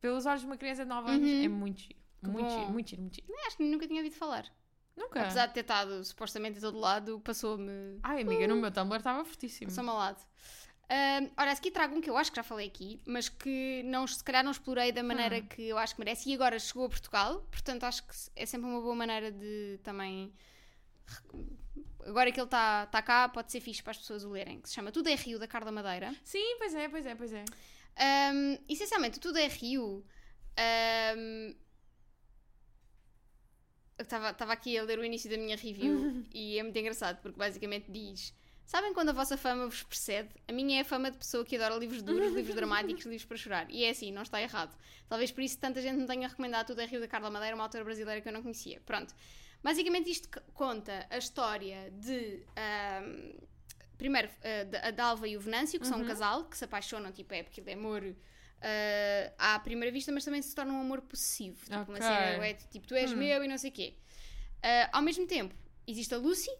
[0.00, 1.44] pelos olhos de uma criança de 9 anos, uhum.
[1.44, 2.00] é muito giro.
[2.22, 3.26] Muito giro, muito giro, muito giro.
[3.46, 4.44] Acho que nunca tinha ouvido falar.
[4.96, 5.22] Nunca.
[5.22, 7.98] Apesar de ter estado supostamente em todo lado, passou-me.
[8.02, 9.70] Ai, amiga, uh, no meu Tumblr estava fortíssimo.
[9.70, 10.20] Passou-me ao lado.
[10.90, 14.06] Uh, ora, aqui trago um que eu acho que já falei aqui, mas que não,
[14.06, 15.46] se calhar não explorei da maneira hum.
[15.46, 18.68] que eu acho que merece e agora chegou a Portugal, portanto acho que é sempre
[18.68, 20.32] uma boa maneira de também.
[22.04, 24.68] Agora que ele está tá cá, pode ser fixe para as pessoas o lerem, que
[24.68, 26.12] se chama Tudo é Rio, da Carla Madeira.
[26.24, 27.44] Sim, pois é, pois é, pois é.
[27.98, 30.04] Um, essencialmente, Tudo é Rio.
[31.16, 31.54] Um,
[33.98, 37.38] eu estava aqui a ler o início da minha review e é muito engraçado porque
[37.38, 38.34] basicamente diz
[38.70, 40.28] Sabem quando a vossa fama vos precede?
[40.46, 43.36] A minha é a fama de pessoa que adora livros duros, livros dramáticos, livros para
[43.36, 43.68] chorar.
[43.68, 44.78] E é assim, não está errado.
[45.08, 47.64] Talvez por isso tanta gente me tenha recomendado tudo a Rio da Carla Madeira, uma
[47.64, 48.80] autora brasileira que eu não conhecia.
[48.86, 49.12] Pronto.
[49.60, 52.44] Basicamente isto conta a história de...
[53.04, 53.49] Um,
[54.00, 55.92] primeiro, uh, a Dalva e o Venâncio, que uhum.
[55.92, 56.08] são um uhum.
[56.08, 58.02] casal, que se apaixonam, tipo, é porque ele é amor...
[58.62, 61.58] Uh, à primeira vista, mas também se torna um amor possessivo.
[61.64, 61.94] Tipo, okay.
[61.94, 63.16] uma cena, é, tipo, tu és hum.
[63.16, 63.94] meu e não sei o quê.
[64.58, 65.54] Uh, ao mesmo tempo,
[65.86, 66.50] existe a Lucy,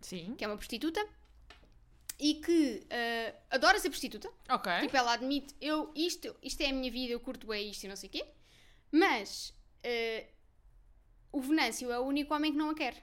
[0.00, 0.34] Sim.
[0.38, 1.06] que é uma prostituta,
[2.18, 4.30] e que uh, adora ser prostituta.
[4.48, 4.72] Ok.
[4.80, 7.88] Tipo, ela admite, eu, isto, isto é a minha vida, eu curto bem isto e
[7.88, 8.24] não sei o quê.
[8.90, 9.52] Mas
[11.30, 12.94] o Venâncio é o único homem que não a quer.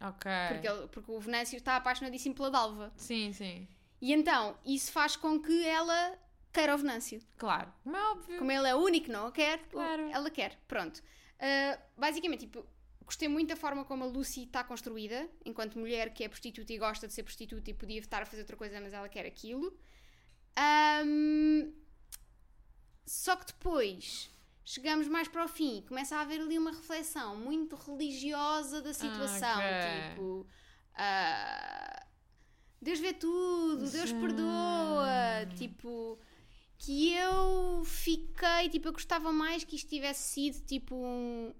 [0.00, 0.30] Ok.
[0.48, 2.92] Porque, ele, porque o Venâncio está apaixonadíssimo pela Dalva.
[2.96, 3.68] Sim, sim.
[4.00, 6.18] E então, isso faz com que ela
[6.52, 7.20] queira o Venâncio.
[7.36, 7.72] Claro.
[7.84, 8.38] Como é óbvio.
[8.38, 10.08] Como ele é o único que não a quer, claro.
[10.10, 10.58] ela quer.
[10.66, 10.98] Pronto.
[10.98, 12.66] Uh, basicamente, tipo,
[13.10, 16.78] Gostei muito da forma como a Lucy está construída, enquanto mulher que é prostituta e
[16.78, 19.76] gosta de ser prostituta e podia estar a fazer outra coisa, mas ela quer aquilo.
[21.04, 21.72] Um,
[23.04, 24.30] só que depois
[24.64, 28.92] chegamos mais para o fim e começa a haver ali uma reflexão muito religiosa da
[28.92, 29.58] situação.
[29.58, 30.10] Okay.
[30.10, 30.46] Tipo,
[30.94, 32.06] uh,
[32.80, 35.46] Deus vê tudo, Deus perdoa.
[35.56, 36.18] Tipo,
[36.78, 41.54] que eu fiquei, tipo, eu gostava mais que isto tivesse sido tipo um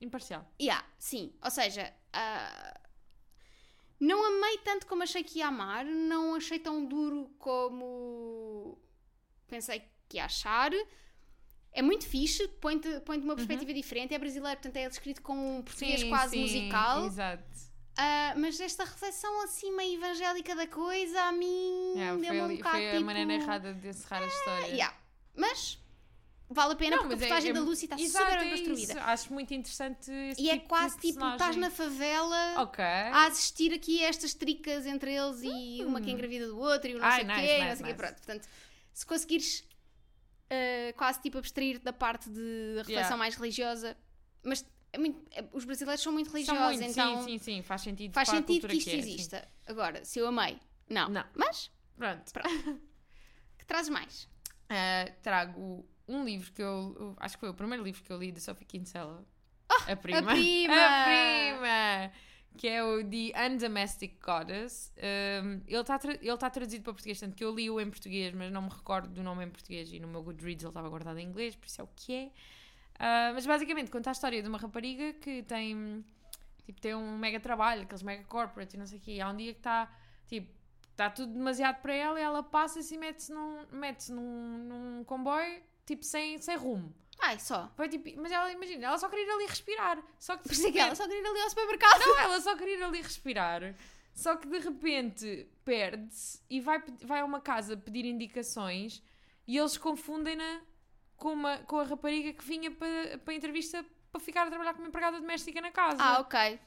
[0.00, 0.46] Imparcial.
[0.60, 1.32] Yeah, sim.
[1.42, 2.80] Ou seja, uh,
[3.98, 8.78] não amei tanto como achei que ia amar, não achei tão duro como
[9.46, 10.70] pensei que ia achar.
[11.76, 13.36] É muito fixe, põe-te põe uma uhum.
[13.36, 13.76] perspectiva uhum.
[13.76, 14.14] diferente.
[14.14, 17.06] É brasileiro, portanto é escrito com um português sim, quase sim, musical.
[17.06, 17.44] Exato.
[17.98, 22.76] Uh, mas esta reflexão assim meio evangélica da coisa a mim yeah, deu-me um bocado
[22.76, 23.04] Foi a tipo...
[23.04, 24.66] maneira errada de encerrar a história.
[24.66, 24.96] Yeah.
[25.34, 25.78] Mas
[26.48, 28.92] vale a pena não, porque a personagem é, da Lucy está super bem é construída.
[28.92, 29.00] Isso.
[29.00, 32.84] Acho muito interessante esse E é tipo é quase tipo, estás na favela okay.
[32.84, 35.88] a assistir aqui a estas tricas entre eles e hum.
[35.88, 37.58] uma que é engravida do outro e o não Ai, sei o nice, quê, nice,
[37.58, 37.84] não sei nice.
[37.84, 37.94] quê.
[37.94, 38.48] Pronto, portanto,
[38.92, 39.64] se conseguires
[40.46, 43.16] uh, quase tipo abstrair da parte de reflexão yeah.
[43.16, 43.96] mais religiosa,
[44.42, 47.62] mas é muito, é, os brasileiros são muito religiosos, são muito, então sim, sim, sim,
[47.62, 48.12] faz sentido.
[48.12, 49.38] Faz sentido que isto que é, exista.
[49.38, 49.72] Sim.
[49.72, 51.08] Agora, se eu amei, não.
[51.08, 51.24] não.
[51.34, 52.32] Mas, pronto.
[52.32, 52.48] pronto.
[53.58, 54.24] que trazes mais?
[54.70, 58.32] Uh, trago um livro que eu, Acho que foi o primeiro livro que eu li
[58.32, 59.24] de Sophie Kinsella.
[59.70, 60.18] Oh, a prima.
[60.18, 60.74] A prima!
[60.76, 62.12] A prima!
[62.56, 64.92] Que é o The Undomestic Goddess.
[64.96, 68.50] Um, ele está ele tá traduzido para português, tanto que eu li-o em português, mas
[68.50, 71.26] não me recordo do nome em português e no meu Goodreads ele estava guardado em
[71.26, 72.26] inglês, por isso é o que é.
[72.96, 76.04] Uh, mas basicamente conta a história de uma rapariga que tem,
[76.64, 79.20] tipo, tem um mega trabalho, aqueles mega corporate e não sei o quê.
[79.20, 79.92] há um dia que está,
[80.26, 80.50] tipo,
[80.90, 85.60] está tudo demasiado para ela e ela passa-se e mete-se num, mete num, num comboio
[85.86, 86.92] tipo, sem, sem rumo.
[87.26, 87.70] Ai, só.
[87.76, 89.98] Foi, tipo, mas ela, imagina, ela só queria ir ali respirar.
[90.18, 92.00] Só que Por isso é que ela só queria ir ali ao supermercado.
[92.00, 93.74] Não, ela só queria ir ali respirar.
[94.14, 99.02] Só que de repente perde-se e vai, vai a uma casa pedir indicações
[99.46, 100.62] e eles confundem-na
[101.16, 104.72] com, uma, com a rapariga que vinha para, para a entrevista para ficar a trabalhar
[104.72, 106.02] como empregada doméstica na casa.
[106.02, 106.58] Ah, ok.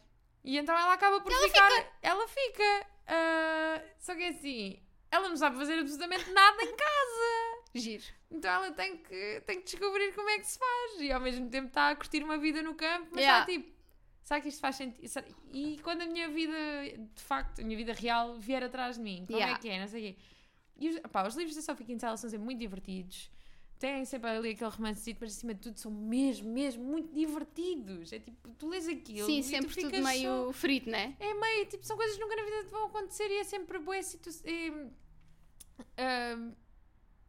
[0.44, 1.72] E então ela acaba por ela ficar.
[1.72, 1.88] Fica.
[2.02, 2.88] Ela fica.
[3.08, 4.80] Uh, só que é assim,
[5.12, 7.39] ela não sabe fazer absolutamente nada em casa.
[7.74, 8.04] Giro.
[8.32, 11.02] Então ela tem que, tem que descobrir como é que se faz.
[11.02, 13.42] E ao mesmo tempo está a curtir uma vida no campo, mas yeah.
[13.42, 13.80] está tipo.
[14.24, 15.08] Será que isto faz sentido?
[15.52, 16.54] E quando a minha vida,
[17.16, 19.58] de facto, a minha vida real vier atrás de mim, como é yeah.
[19.58, 19.80] é que é?
[19.80, 20.20] Não sei o quê.
[20.78, 23.30] E os, pá, os livros da Sophie Kinsella são sempre muito divertidos.
[23.80, 28.12] Têm sempre ali aquele romance, mas acima de tudo são mesmo, mesmo muito divertidos.
[28.12, 29.26] É tipo, tu lês aquilo.
[29.26, 30.54] Sim, sempre tudo meio só...
[30.54, 31.16] frito, né?
[31.20, 33.80] É meio, tipo, são coisas que nunca na vida te vão acontecer e é sempre
[33.80, 34.44] boa situação.
[34.46, 36.56] É, uh,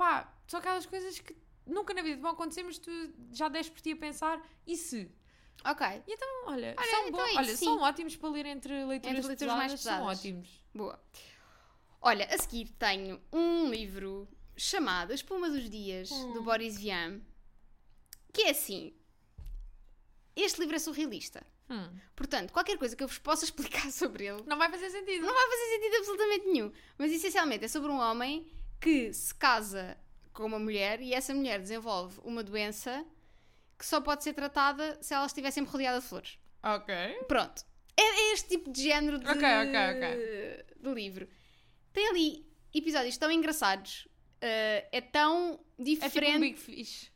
[0.01, 1.37] pá, são aquelas coisas que
[1.67, 2.91] nunca na vida vão acontecer, mas tu
[3.31, 5.13] já deste por ti a pensar, e se?
[5.63, 5.87] Ok.
[6.07, 9.29] E então, olha, olha são, então é olha são ótimos para ler entre leituras, entre
[9.29, 9.99] leituras mais pesadas.
[9.99, 10.63] São ótimos.
[10.75, 10.99] Boa.
[12.01, 16.33] Olha, a seguir tenho um livro chamado A Espuma dos Dias, hum.
[16.33, 17.21] do Boris Vian,
[18.33, 18.95] que é assim.
[20.35, 21.47] Este livro é surrealista.
[21.69, 21.91] Hum.
[22.17, 24.43] Portanto, qualquer coisa que eu vos possa explicar sobre ele.
[24.47, 25.27] Não vai fazer sentido.
[25.27, 26.73] Não vai fazer sentido absolutamente nenhum.
[26.97, 29.97] Mas essencialmente é sobre um homem que se casa
[30.33, 33.05] com uma mulher e essa mulher desenvolve uma doença
[33.79, 36.39] que só pode ser tratada se ela estiver sempre rodeada de flores.
[36.63, 36.95] Ok.
[37.29, 37.65] Pronto.
[37.97, 40.65] É, é este tipo de género de, okay, okay, okay.
[40.81, 41.29] de livro.
[41.93, 46.19] Tem ali episódios tão engraçados, uh, é tão diferente.
[46.19, 47.13] É tipo um Big Fish.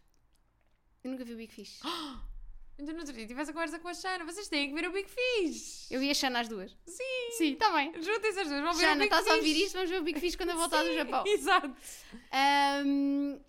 [1.03, 1.81] Eu nunca vi o Big Fish.
[2.79, 4.93] Então no outro dia tivesse a conversa com a Xana, vocês têm que ver o
[4.93, 5.91] Big Fish.
[5.91, 6.77] Eu vi a Xana às duas.
[6.87, 7.31] Sim.
[7.39, 7.93] Sim, está bem.
[8.03, 9.75] Juntem-se as duas, vão ver Xana, o Big estás a ouvir isto?
[9.75, 11.25] Vamos ver o Big Fish quando eu voltar Sim, do Japão.
[11.27, 11.77] Exato.
[12.85, 13.41] Um,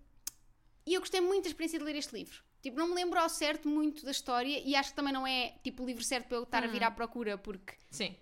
[0.85, 2.43] e eu gostei muito da experiência de ler este livro.
[2.61, 5.55] Tipo, não me lembro ao certo muito da história e acho que também não é
[5.63, 6.95] tipo o livro certo para eu estar a vir à uhum.
[6.95, 7.73] procura, porque.
[7.91, 8.15] Sim.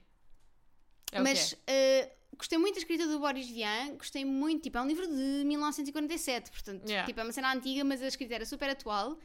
[1.11, 2.11] É Mas é.
[2.31, 4.63] uh, gostei muito da escrita do Boris Vian, gostei muito.
[4.63, 7.05] Tipo, é um livro de 1947, portanto, yeah.
[7.05, 9.17] tipo, é uma cena antiga, mas a escrita era super atual.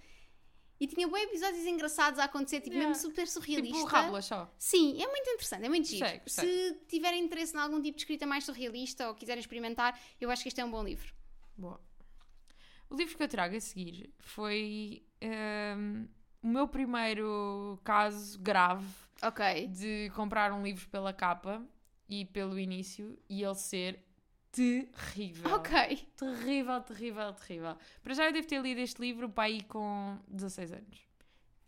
[0.81, 2.89] E tinha bons episódios engraçados a acontecer, tipo, yeah.
[2.89, 3.79] mesmo super surrealista.
[3.79, 4.53] Tipo rábula só.
[4.57, 6.07] Sim, é muito interessante, é muito giro.
[6.07, 6.47] Sei, sei.
[6.47, 10.43] Se tiverem interesse em algum tipo de escrita mais surrealista ou quiserem experimentar, eu acho
[10.43, 11.13] que este é um bom livro.
[11.57, 11.81] Boa.
[12.89, 15.05] O livro que eu trago a seguir foi
[15.77, 16.09] um,
[16.43, 18.87] o meu primeiro caso grave
[19.23, 19.67] okay.
[19.67, 21.63] de comprar um livro pela capa
[22.09, 24.08] e pelo início e ele ser
[24.53, 25.55] terrível.
[25.55, 26.09] Ok.
[26.17, 27.77] Terrível, terrível, terrível.
[28.03, 31.09] Para já eu devo ter lido este livro para aí com 16 anos.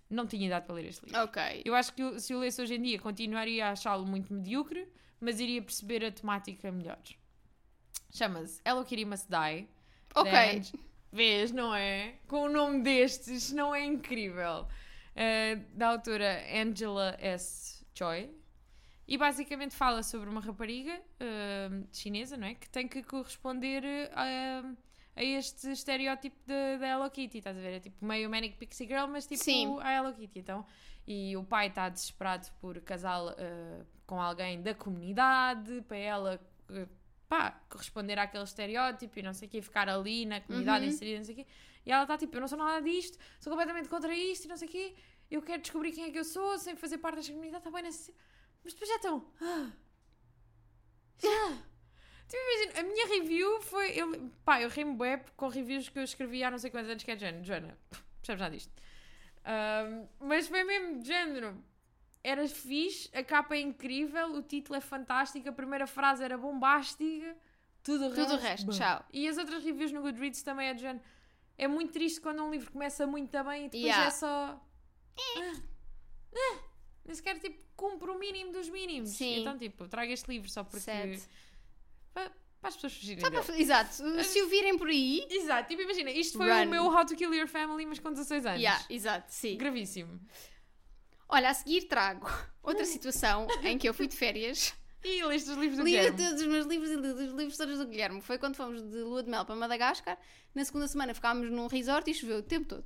[0.09, 1.23] Não tinha idade para ler este livro.
[1.23, 1.63] Ok.
[1.65, 4.89] Eu acho que se eu lesse hoje em dia continuaria a achá-lo muito medíocre,
[5.21, 6.99] mas iria perceber a temática melhor.
[8.13, 9.69] Chama-se Hello Kitty Must Die.
[10.15, 10.63] Ok.
[11.13, 12.15] Vês, não é?
[12.27, 14.67] Com o nome destes, não é incrível?
[15.15, 17.85] Uh, da autora Angela S.
[17.95, 18.40] Choi.
[19.11, 22.55] E basicamente fala sobre uma rapariga uh, chinesa, não é?
[22.55, 23.83] Que tem que corresponder
[24.15, 24.63] a,
[25.17, 27.73] a este estereótipo da Hello Kitty, estás a ver?
[27.73, 29.81] É tipo meio Manic Pixie Girl, mas tipo Sim.
[29.81, 30.39] a Hello Kitty.
[30.39, 30.65] Então,
[31.05, 36.89] e o pai está desesperado por casar uh, com alguém da comunidade, para ela uh,
[37.29, 40.93] pá, corresponder àquele estereótipo e não sei o quê, ficar ali na comunidade uhum.
[40.93, 41.47] inserida, não sei o quê.
[41.85, 44.57] E ela está tipo, eu não sou nada disto, sou completamente contra isto e não
[44.57, 44.95] sei o quê,
[45.29, 47.83] eu quero descobrir quem é que eu sou sem fazer parte desta comunidade, está bem
[47.83, 48.15] nesse...
[48.65, 49.27] Mas depois já estão...
[49.41, 49.71] Ah,
[51.25, 51.59] ah.
[52.29, 53.91] Tipo, imagina, a minha review foi...
[53.91, 57.03] Eu, pá, eu rimo web com reviews que eu escrevi há não sei quantos anos
[57.03, 57.45] que é de género.
[57.45, 57.79] Joana,
[58.21, 58.73] percebes nada disto.
[59.45, 61.65] Um, mas foi mesmo de género
[62.23, 67.37] era fixe, a capa é incrível, o título é fantástico, a primeira frase era bombástica,
[67.83, 68.67] tudo o tudo resto.
[68.67, 69.05] resto tchau.
[69.13, 71.05] E as outras reviews no Goodreads também é de género.
[71.57, 74.07] É muito triste quando um livro começa muito bem e depois yeah.
[74.07, 74.63] é só.
[75.37, 75.53] Ah,
[76.35, 76.59] ah,
[77.05, 79.09] nem sequer tipo cumpre o mínimo dos mínimos.
[79.09, 79.41] Sim.
[79.41, 81.19] Então, tipo, traga este livro só porque.
[82.13, 83.23] Para, para as pessoas fugirem.
[83.23, 83.95] Para, exato.
[84.23, 85.27] Se o virem por aí.
[85.31, 85.67] Exato.
[85.67, 86.67] Tipo, imagina, isto foi Run.
[86.67, 88.61] o meu How to Kill Your Family, mas com 16 anos.
[88.61, 89.57] Yeah, exato, sim.
[89.57, 90.21] Gravíssimo.
[91.27, 92.29] Olha, a seguir trago
[92.63, 94.75] outra situação em que eu fui de férias.
[95.03, 96.19] E leste os livros do li Guilherme.
[96.19, 98.21] Li todos os meus livros e li os livros todos do Guilherme.
[98.21, 100.19] Foi quando fomos de lua de mel para Madagascar.
[100.55, 102.85] Na segunda semana ficámos num resort e choveu o tempo todo.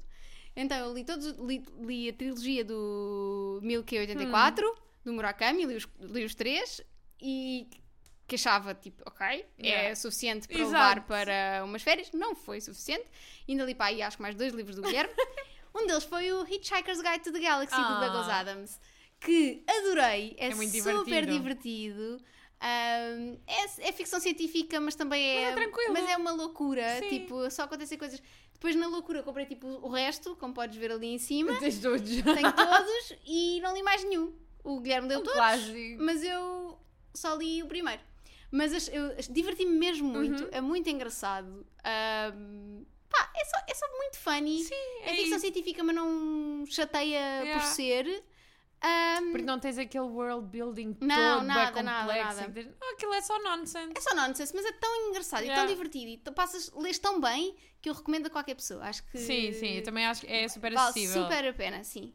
[0.56, 4.74] Então eu li, todos, li, li a trilogia do 1084, hum.
[5.04, 6.80] do Murakami, li os, li os três
[7.20, 7.68] e
[8.26, 9.88] que achava tipo, ok, é yeah.
[9.90, 10.72] é suficiente para Exato.
[10.72, 12.10] levar para umas férias.
[12.12, 13.04] Não foi suficiente.
[13.48, 15.12] Ainda li para aí acho que mais dois livros do Guilherme.
[15.76, 17.82] Um deles foi o Hitchhiker's Guide to the Galaxy ah.
[17.82, 18.80] do Douglas Adams,
[19.18, 21.32] que adorei, é, é super divertido.
[21.32, 22.24] divertido.
[22.62, 25.40] Um, é, é, ficção científica, mas também é.
[25.40, 25.92] Mas é, tranquilo.
[25.92, 27.00] mas é uma loucura.
[27.00, 27.08] Sim.
[27.08, 28.22] Tipo, só acontecem coisas.
[28.54, 31.56] Depois na loucura comprei tipo o resto, como podes ver ali em cima.
[31.60, 32.08] Tens todos.
[32.08, 34.32] Tenho todos e não li mais nenhum.
[34.62, 36.02] O Guilherme deu um todos, plástico.
[36.02, 36.78] mas eu
[37.12, 38.00] só li o primeiro.
[38.50, 40.48] Mas eu diverti-me mesmo muito, uhum.
[40.52, 41.66] é muito engraçado.
[41.84, 44.62] Um, Pá, é só, é só muito funny.
[44.62, 45.40] Sim, é, é ficção isso.
[45.40, 47.52] científica, mas não chateia yeah.
[47.60, 48.24] por ser.
[48.84, 52.36] Um, Porque não tens aquele world building não, todo nada, bem complexo.
[52.36, 52.76] Nada, nada.
[52.82, 53.92] Oh, aquilo é só nonsense.
[53.96, 55.62] É só nonsense, mas é tão engraçado yeah.
[55.62, 56.10] e tão divertido.
[56.10, 58.84] E tu passas, lês tão bem que eu recomendo a qualquer pessoa.
[58.84, 59.16] Acho que.
[59.16, 61.22] Sim, sim, eu também acho que é super vale acessível.
[61.22, 62.12] super a pena, sim.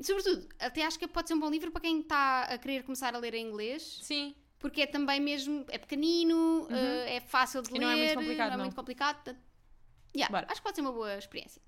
[0.00, 3.14] sobretudo, até acho que pode ser um bom livro para quem está a querer começar
[3.14, 3.98] a ler em inglês.
[4.02, 4.34] Sim.
[4.58, 5.66] Porque é também mesmo.
[5.68, 6.66] É pequenino, uhum.
[6.66, 7.80] uh, é fácil de e ler.
[7.80, 8.48] Não é muito complicado.
[8.48, 9.36] Não é muito complicado.
[10.16, 11.60] Yeah, acho que pode ser uma boa experiência.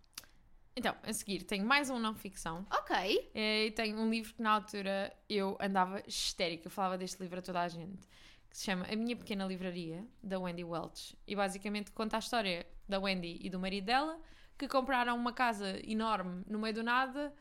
[0.76, 2.66] Então, a seguir, tenho mais um não-ficção.
[2.70, 3.30] Ok.
[3.32, 7.38] É, e tenho um livro que na altura eu andava histérica, eu falava deste livro
[7.38, 8.08] a toda a gente,
[8.50, 11.16] que se chama A Minha Pequena Livraria, da Wendy Welch.
[11.26, 14.20] E basicamente conta a história da Wendy e do marido dela,
[14.58, 17.32] que compraram uma casa enorme no meio do nada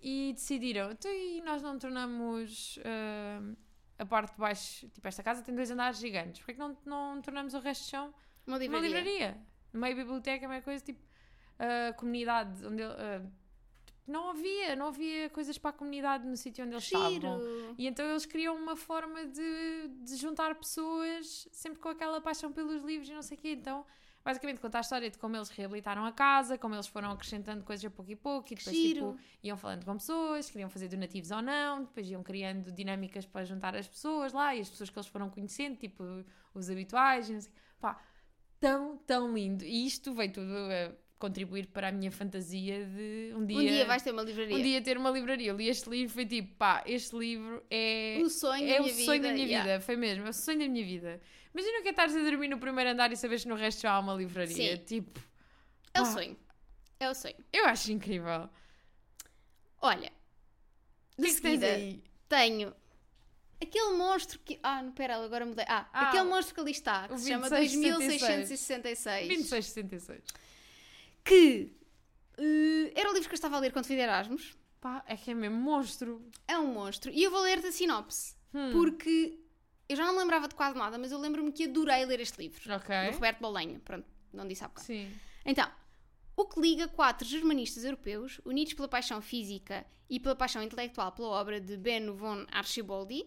[0.00, 3.56] e decidiram, então e nós não tornamos uh,
[3.98, 6.76] a parte de baixo, tipo esta casa tem dois andares gigantes, porque é que não,
[6.84, 8.14] não tornamos o resto do chão
[8.46, 8.88] uma livraria?
[8.88, 9.38] Uma livraria.
[9.72, 11.02] Meio biblioteca, meio coisa, tipo
[11.58, 13.32] a comunidade onde ele, uh,
[14.06, 17.02] não havia, não havia coisas para a comunidade no sítio onde eles Giro.
[17.02, 17.74] estavam.
[17.76, 22.82] E então eles criam uma forma de, de juntar pessoas sempre com aquela paixão pelos
[22.84, 23.52] livros e não sei o quê.
[23.52, 23.84] Então,
[24.24, 27.84] basicamente conta a história de como eles reabilitaram a casa, como eles foram acrescentando coisas
[27.84, 31.42] a pouco e pouco, e depois tipo, iam falando com pessoas, queriam fazer donativos ou
[31.42, 35.08] não, depois iam criando dinâmicas para juntar as pessoas lá e as pessoas que eles
[35.08, 36.04] foram conhecendo, tipo
[36.54, 37.52] os habituais, não sei.
[37.80, 38.00] Pá,
[38.60, 39.64] tão, tão lindo.
[39.64, 40.50] E isto veio tudo.
[40.50, 43.56] Uh, contribuir para a minha fantasia de um dia.
[43.56, 44.56] Um dia vais ter uma livraria.
[44.56, 45.50] Um dia ter uma livraria.
[45.50, 48.18] Eu li este livro foi tipo, pá, este livro é.
[48.22, 49.00] O sonho é da minha vida.
[49.00, 49.72] É o sonho da minha yeah.
[49.72, 51.20] vida, foi mesmo, é o sonho da minha vida.
[51.54, 53.92] Imagina que é estares a dormir no primeiro andar e saberes que no resto já
[53.92, 54.76] há uma livraria.
[54.76, 54.84] Sim.
[54.84, 55.20] Tipo.
[55.94, 56.36] É o sonho.
[57.00, 57.36] É o sonho.
[57.52, 58.48] Eu acho incrível.
[59.80, 60.12] Olha,
[61.18, 61.66] de seguida,
[62.28, 62.74] tenho
[63.60, 64.58] aquele monstro que.
[64.62, 65.64] Ah, não, pera, agora mudei.
[65.66, 69.28] Ah, ah aquele monstro que ali está, que se chama 2666.
[69.28, 70.45] 2666
[71.26, 71.76] que
[72.38, 74.56] uh, era o livro que eu estava a ler quando fui de Erasmus.
[74.80, 76.24] Pá, é que é mesmo monstro.
[76.46, 77.10] É um monstro.
[77.12, 78.36] E eu vou ler-te a sinopse.
[78.54, 78.70] Hum.
[78.72, 79.38] Porque
[79.88, 82.38] eu já não me lembrava de quase nada, mas eu lembro-me que adorei ler este
[82.38, 82.60] livro.
[82.72, 83.06] Ok.
[83.06, 83.80] Do Roberto Bolenho.
[83.80, 84.86] Pronto, não disse há bocado.
[84.86, 85.12] Sim.
[85.44, 85.68] Então,
[86.36, 91.28] o que liga quatro germanistas europeus, unidos pela paixão física e pela paixão intelectual pela
[91.28, 93.26] obra de Ben von Archibaldi,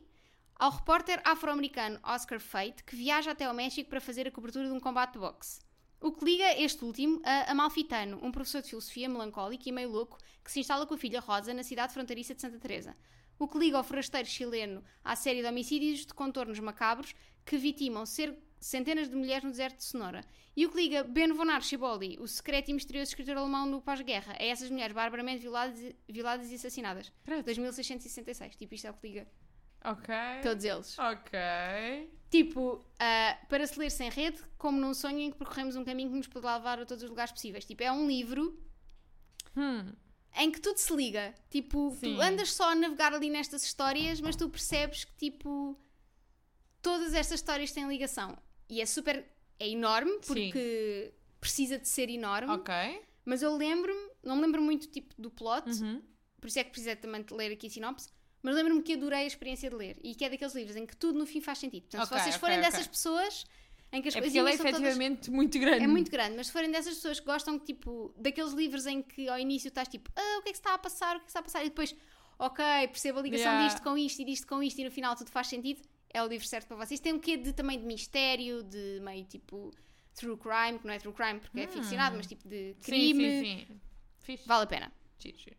[0.56, 4.74] ao repórter afro-americano Oscar Fate, que viaja até ao México para fazer a cobertura de
[4.74, 5.60] um combate de boxe.
[6.02, 10.18] O que liga este último a Amalfitano, um professor de filosofia melancólico e meio louco
[10.42, 12.96] que se instala com a filha Rosa na cidade fronteiriça de Santa Teresa.
[13.38, 17.14] O que liga o forasteiro chileno à série de homicídios de contornos macabros
[17.46, 20.24] que vitimam centenas de mulheres no deserto de Sonora.
[20.56, 24.38] E o que liga Ben von Archibald, o secreto e misterioso escritor alemão no pós-guerra,
[24.40, 27.12] a essas mulheres barbaramente violadas, violadas e assassinadas.
[27.26, 28.56] 2666.
[28.56, 29.28] Tipo, isto é o que liga
[29.84, 30.14] Ok.
[30.44, 30.98] Todos eles.
[31.00, 31.40] Ok.
[32.30, 36.12] Tipo, uh, para se ler sem rede, como num sonho em que percorremos um caminho
[36.12, 37.65] que nos pode levar a todos os lugares possíveis.
[37.65, 38.58] Tipo, é um livro
[39.56, 39.94] hmm.
[40.38, 41.34] em que tudo se liga.
[41.50, 42.15] Tipo, Sim.
[42.15, 45.76] tu andas só a navegar ali nestas histórias, mas tu percebes que, tipo,
[46.84, 48.38] todas estas histórias têm ligação.
[48.70, 49.26] E é super.
[49.58, 51.18] É enorme, porque Sim.
[51.42, 52.52] precisa de ser enorme.
[52.52, 52.74] Ok.
[53.26, 56.02] Mas eu lembro-me, não me lembro muito tipo do plot, uhum.
[56.39, 58.10] por isso é que precisei também de ler aqui a sinopse
[58.41, 60.95] mas lembro-me que adorei a experiência de ler e que é daqueles livros em que
[60.95, 61.84] tudo no fim faz sentido.
[61.84, 62.91] Portanto, okay, se vocês forem okay, dessas okay.
[62.91, 63.45] pessoas
[63.91, 64.36] em que as é coisas.
[64.36, 65.30] Ele é efetivamente todas...
[65.30, 65.84] muito grande.
[65.84, 69.28] É muito grande, mas se forem dessas pessoas que gostam tipo, daqueles livros em que
[69.28, 71.25] ao início estás tipo, ah, o que é que está a passar, o que é
[71.25, 71.95] que está a passar, e depois,
[72.38, 73.67] ok, percebo a ligação yeah.
[73.67, 76.28] disto com isto e disto com isto e no final tudo faz sentido, é o
[76.28, 76.99] livro certo para vocês.
[76.99, 79.71] Tem um quê de, também de mistério, de meio tipo
[80.15, 81.65] true crime, que não é true crime porque é hum.
[81.65, 83.23] é ficcionado, mas tipo de crime.
[83.23, 83.82] Sim, sim, sim.
[84.19, 84.47] Fixe.
[84.47, 84.91] Vale a pena.
[85.17, 85.58] Giro, giro.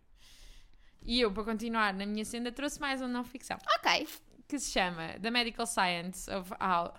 [1.03, 3.59] E eu, para continuar na minha senda, trouxe mais uma não-ficção.
[3.77, 4.07] Ok.
[4.47, 6.53] Que se chama The Medical Science of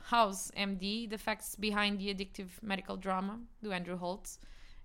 [0.10, 4.40] House MD, The Facts Behind the Addictive Medical Drama, do Andrew Holtz.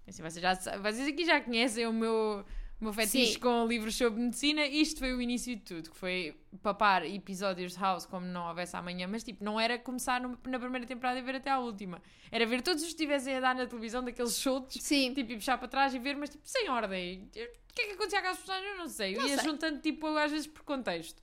[0.06, 2.44] Assim, vocês, já, vocês aqui já conhecem o meu,
[2.80, 3.40] o meu fetiche Sim.
[3.40, 4.66] com livros sobre medicina.
[4.66, 8.76] Isto foi o início de tudo, que foi papar episódios de House como não houvesse
[8.76, 9.06] amanhã.
[9.06, 12.02] Mas, tipo, não era começar no, na primeira temporada e ver até à última.
[12.30, 14.76] Era ver todos os que estivessem a dar na televisão, daqueles soltos.
[15.14, 17.28] Tipo, e puxar para trás e ver, mas, tipo, sem ordem
[17.76, 18.72] que é que acontecia àquelas personagens?
[18.72, 19.14] Eu não sei.
[19.14, 19.44] Eu não ia sei.
[19.44, 21.22] juntando, tipo, às vezes por contexto.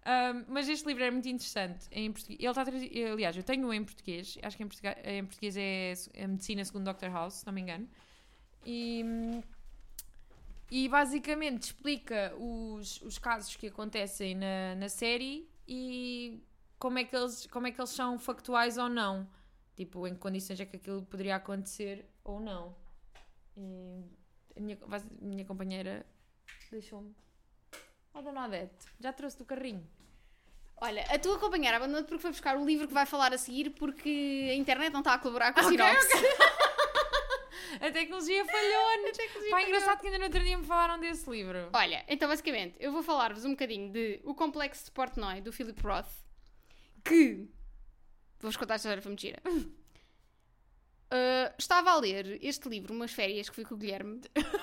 [0.00, 2.40] Um, mas este livro é muito interessante em português.
[2.40, 5.92] Ele está a aliás, eu tenho em português, acho que em português, em português é
[6.24, 7.10] a Medicina segundo Dr.
[7.10, 7.86] House, se não me engano.
[8.64, 9.04] E,
[10.70, 16.42] e basicamente explica os, os casos que acontecem na, na série e
[16.78, 19.28] como é, que eles, como é que eles são factuais ou não.
[19.76, 22.76] Tipo, em que condições é que aquilo poderia acontecer ou não.
[23.56, 24.04] E
[24.56, 26.06] a minha, a minha companheira
[26.70, 27.14] deixou-me.
[28.14, 29.86] Oh, Dona Odete, já trouxe do carrinho.
[30.76, 33.70] Olha, a tua companheira abandonou-te porque foi buscar o livro que vai falar a seguir
[33.70, 35.76] porque a internet não está a colaborar com a okay.
[35.76, 36.56] Okay.
[37.80, 39.16] A tecnologia falhou-nos.
[39.50, 41.70] Pá, engraçado que ainda no outro dia me falaram desse livro.
[41.72, 45.80] Olha, então basicamente, eu vou falar-vos um bocadinho de O Complexo de Portnoy, do Philip
[45.82, 46.10] Roth,
[47.04, 47.48] que.
[48.40, 49.40] Vou-vos contar a história, foi mentira.
[49.46, 49.70] Uh,
[51.58, 54.20] estava a ler este livro, umas férias que fui com o Guilherme.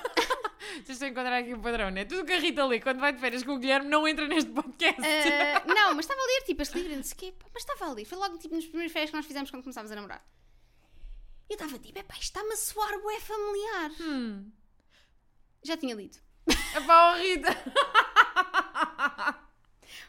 [0.84, 2.04] Vocês estão a encontrar aqui um padrão, não é?
[2.04, 4.50] Tudo que a Rita lê quando vai de férias com o Guilherme não entra neste
[4.50, 5.00] podcast.
[5.00, 7.86] Uh, não, mas estava a ler tipo este livro, não sei o quê, mas estava
[7.86, 8.04] a ler.
[8.04, 10.24] Foi logo tipo nas primeiras férias que nós fizemos quando começámos a namorar.
[11.48, 13.90] Eu estava tipo, epá, está-me a soar bué familiar.
[14.00, 14.50] Hum.
[15.62, 16.18] Já tinha lido.
[16.76, 17.56] Epá, oh Rita!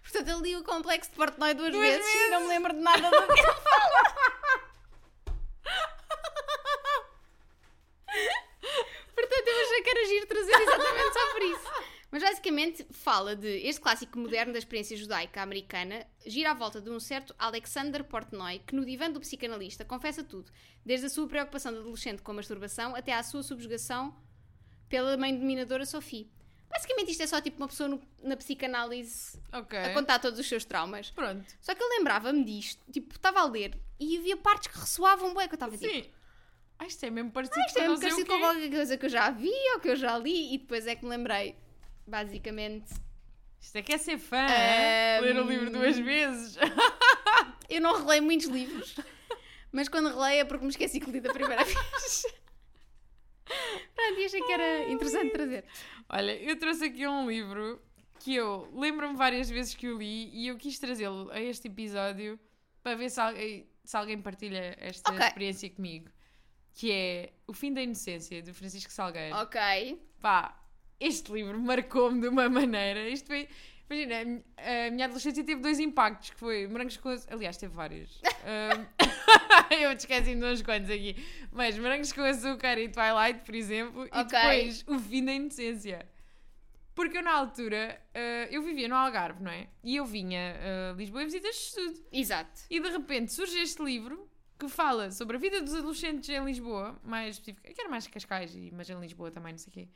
[0.01, 2.73] Portanto, eu li o Complexo de Portnoy duas, duas vezes, vezes, e não me lembro
[2.73, 4.29] de nada do que ele fala.
[9.81, 11.88] que era giro trazer exatamente só por isso.
[12.12, 16.89] Mas basicamente fala de este clássico moderno da experiência judaica americana, gira à volta de
[16.89, 20.51] um certo Alexander Portnoy, que no divã do psicanalista confessa tudo,
[20.84, 24.16] desde a sua preocupação de adolescente com a masturbação até à sua subjugação
[24.88, 26.32] pela mãe dominadora Sophie.
[26.68, 29.80] Basicamente isto é só tipo uma pessoa no, na psicanálise okay.
[29.80, 31.12] a contar todos os seus traumas.
[31.12, 31.45] Pronto.
[31.62, 35.47] Só que eu lembrava-me disto, tipo, estava a ler e havia partes que ressoavam bem,
[35.47, 36.10] que eu estava tipo...
[36.78, 39.10] Ah, isto é mesmo parecido, ah, isto é mesmo parecido com qualquer coisa que eu
[39.10, 41.55] já vi ou que eu já li e depois é que me lembrei.
[42.10, 42.93] Basicamente.
[43.60, 45.22] Isto é que é ser fã, um...
[45.22, 46.57] ler o livro duas vezes.
[47.70, 48.95] eu não releio muitos livros,
[49.72, 52.26] mas quando releio é porque me esqueci que li da primeira vez.
[53.95, 55.66] Pronto, e achei que era interessante trazer.
[56.07, 57.82] Olha, eu trouxe aqui um livro
[58.20, 62.39] que eu lembro-me várias vezes que o li e eu quis trazê-lo a este episódio
[62.82, 65.28] para ver se alguém, se alguém partilha esta okay.
[65.28, 66.10] experiência comigo
[66.80, 69.36] que é O Fim da Inocência, de Francisco Salgueiro.
[69.36, 69.60] Ok.
[70.22, 70.59] Pá,
[71.00, 73.08] este livro marcou-me de uma maneira.
[73.10, 73.47] Isto foi.
[73.89, 77.34] Imagina, a minha adolescência teve dois impactos, que foi Morangos com Açúcar.
[77.34, 78.22] Aliás, teve vários.
[78.22, 81.16] um, eu te esqueci de uns quantos aqui.
[81.52, 84.04] Mas Morangos com Açúcar e Twilight, por exemplo.
[84.04, 84.20] Okay.
[84.20, 86.08] E depois O Fim da Inocência.
[86.93, 89.68] Porque eu, na altura, uh, eu vivia no Algarve, não é?
[89.84, 92.06] E eu vinha a uh, Lisboa em visitas de estudo.
[92.12, 92.62] Exato.
[92.70, 94.30] E de repente surge este livro
[94.60, 98.54] que fala sobre a vida dos adolescentes em Lisboa, mais específica, que era mais Cascais,
[98.74, 99.88] mas em Lisboa também, não sei o quê.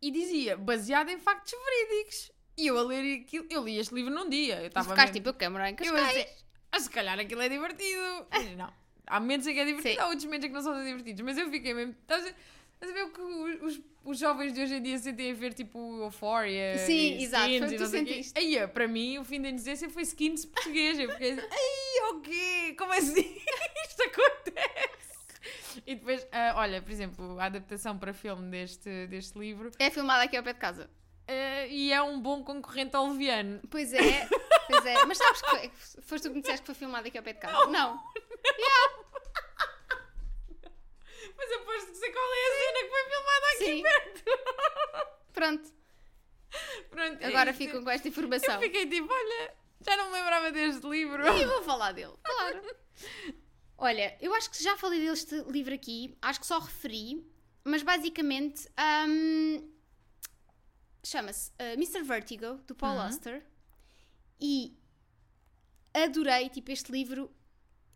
[0.00, 2.32] E dizia, baseado em factos verídicos.
[2.56, 4.60] E eu a ler aquilo, eu li este livro num dia.
[4.60, 6.16] Eu estava Ficaste tipo, câmara em Cascais.
[6.16, 8.26] Eu ah, se calhar aquilo é divertido.
[8.56, 8.72] não.
[9.06, 10.00] Há momentos em que é divertido, Sim.
[10.00, 11.22] há outros momentos em que não são divertidos.
[11.22, 11.94] Mas eu fiquei mesmo.
[12.02, 12.34] Estás
[12.80, 16.02] a, ver o que os, os jovens de hoje em dia sentem a ver tipo
[16.02, 16.76] Euphoria.
[16.78, 17.46] Sim, exato.
[17.46, 18.32] Foi o que tu sentiste.
[18.36, 20.98] Aí, para mim, o fim da inocência foi skins português.
[20.98, 22.74] Eu fiquei assim, ai, o quê?
[22.76, 23.36] Como assim
[23.88, 25.15] isto acontece?
[25.86, 29.70] E depois, uh, olha, por exemplo, a adaptação para filme deste, deste livro.
[29.78, 30.90] É filmada aqui ao pé de casa.
[31.28, 33.60] Uh, e é um bom concorrente ao Leviano.
[33.70, 34.28] Pois é,
[34.68, 35.04] pois é.
[35.04, 37.40] Mas sabes que foste tu que me disseste que foi filmado aqui ao pé de
[37.40, 37.52] casa?
[37.52, 37.66] Não.
[37.66, 37.94] não.
[37.94, 38.04] não.
[38.58, 39.06] Yeah.
[41.36, 43.82] Mas eu posso dizer qual é a cena que foi filmada aqui Sim.
[43.82, 44.24] perto.
[45.32, 45.76] Pronto.
[46.90, 47.24] Pronto.
[47.26, 48.54] Agora ficam com esta informação.
[48.54, 51.22] Eu fiquei tipo, olha, já não me lembrava deste livro.
[51.26, 52.62] E eu vou falar dele, claro.
[53.78, 57.26] olha, eu acho que já falei deste livro aqui, acho que só referi,
[57.64, 58.68] mas basicamente
[59.08, 59.70] um,
[61.04, 62.02] chama-se uh, Mr.
[62.02, 63.02] Vertigo, do Paul uhum.
[63.02, 63.44] Auster.
[64.40, 64.76] E
[65.94, 67.30] adorei, tipo, este livro.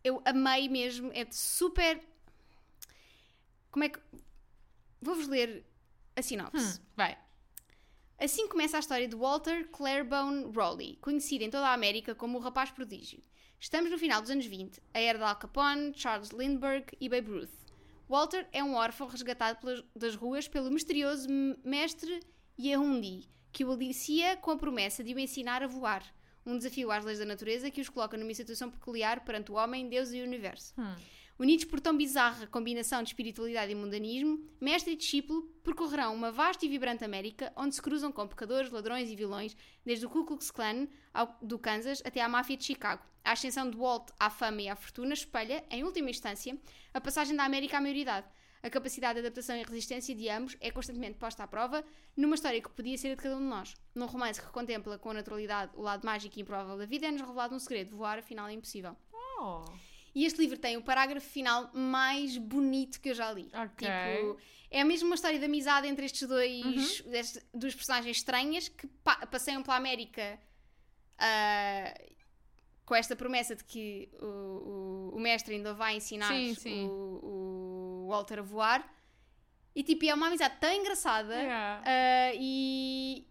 [0.03, 2.01] Eu amei mesmo, é super
[3.71, 3.99] como é que.
[5.01, 5.65] Vou-vos ler
[6.15, 6.79] a sinopse.
[6.79, 7.17] Hum, vai.
[8.19, 12.41] Assim começa a história de Walter Clarebone Rowley, conhecido em toda a América como o
[12.41, 13.19] rapaz prodígio.
[13.61, 17.29] Estamos no final dos anos 20, a era de Al Capone, Charles Lindbergh e Babe
[17.29, 17.53] Ruth.
[18.09, 21.27] Walter é um órfão resgatado pelas, das ruas pelo misterioso
[21.63, 22.21] mestre
[22.59, 26.03] Yehundi, que o alicia com a promessa de o ensinar a voar.
[26.43, 29.87] Um desafio às leis da natureza que os coloca numa situação peculiar perante o homem,
[29.87, 30.73] Deus e o universo.
[30.75, 30.95] Hum.
[31.41, 36.63] Unidos por tão bizarra combinação de espiritualidade e mundanismo, mestre e discípulo percorrerão uma vasta
[36.67, 40.51] e vibrante América onde se cruzam com pecadores, ladrões e vilões, desde o Ku Klux
[40.51, 43.01] Klan ao, do Kansas até à máfia de Chicago.
[43.23, 46.55] A ascensão de Walt à fama e à fortuna espelha, em última instância,
[46.93, 48.27] a passagem da América à maioridade.
[48.61, 51.83] A capacidade de adaptação e resistência de ambos é constantemente posta à prova
[52.15, 53.73] numa história que podia ser a de cada um de nós.
[53.95, 57.55] Num romance que contempla com naturalidade o lado mágico e improvável da vida, é-nos revelado
[57.55, 58.95] um segredo: voar afinal é impossível.
[59.39, 59.65] Oh.
[60.13, 63.49] E este livro tem o parágrafo final mais bonito que eu já li.
[63.53, 63.87] Ok.
[63.87, 64.37] Tipo,
[64.69, 67.11] é mesmo uma história de amizade entre estes dois, uhum.
[67.11, 67.43] destes,
[67.75, 70.39] personagens estranhas que pa passeiam pela América
[71.15, 72.11] uh,
[72.85, 76.85] com esta promessa de que o, o, o mestre ainda vai ensinar sim, sim.
[76.85, 78.93] O, o, Walter a voar.
[79.73, 81.81] E tipo, é uma amizade tão engraçada yeah.
[81.81, 83.25] uh, e,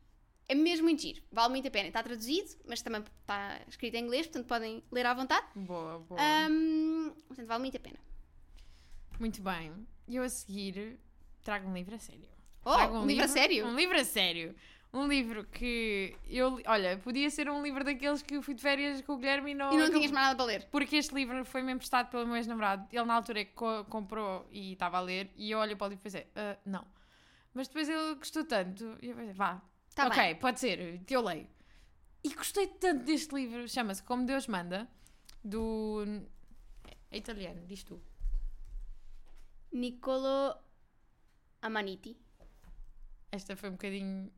[0.51, 1.87] é mesmo muito giro, vale muito a pena.
[1.87, 5.47] Está traduzido, mas também está escrito em inglês, portanto podem ler à vontade.
[5.55, 6.21] Boa, boa.
[6.51, 7.99] Um, portanto, vale muito a pena.
[9.21, 9.73] Muito bem.
[10.09, 10.99] eu a seguir
[11.45, 12.29] trago um livro a sério.
[12.65, 13.67] Oh, um, um livro, livro a sério?
[13.67, 14.57] Um livro a sério.
[14.93, 19.01] Um livro que eu, olha, podia ser um livro daqueles que eu fui de férias
[19.03, 19.73] com o Guilherme e não.
[19.73, 20.67] E não tinhas mais nada para ler.
[20.69, 22.89] Porque este livro foi-me emprestado pelo meu ex-namorado.
[22.91, 25.31] Ele, na altura, co comprou e estava a ler.
[25.37, 26.85] E eu olho para o livro e pensei, uh, não.
[27.55, 28.99] Mas depois ele gostou tanto.
[29.01, 29.63] E eu pensei, vá.
[29.95, 30.37] Tá ok, bem.
[30.37, 31.49] pode ser, eu leio.
[32.23, 33.69] E gostei tanto deste livro.
[33.69, 34.89] Chama-se Como Deus Manda,
[35.43, 36.05] do.
[37.11, 38.01] É italiano, diz tu.
[39.73, 40.57] Niccolo
[41.63, 42.17] Amaniti.
[43.33, 44.31] Esta foi um bocadinho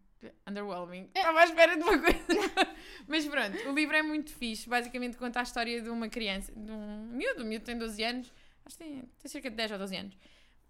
[0.46, 1.10] underwhelming.
[1.14, 2.18] Estava à espera de uma coisa.
[3.08, 4.68] Mas pronto, o livro é muito fixe.
[4.68, 7.42] Basicamente conta a história de uma criança, de um miúdo.
[7.42, 8.32] O miúdo tem 12 anos.
[8.64, 10.16] Acho que tem, tem cerca de 10 ou 12 anos.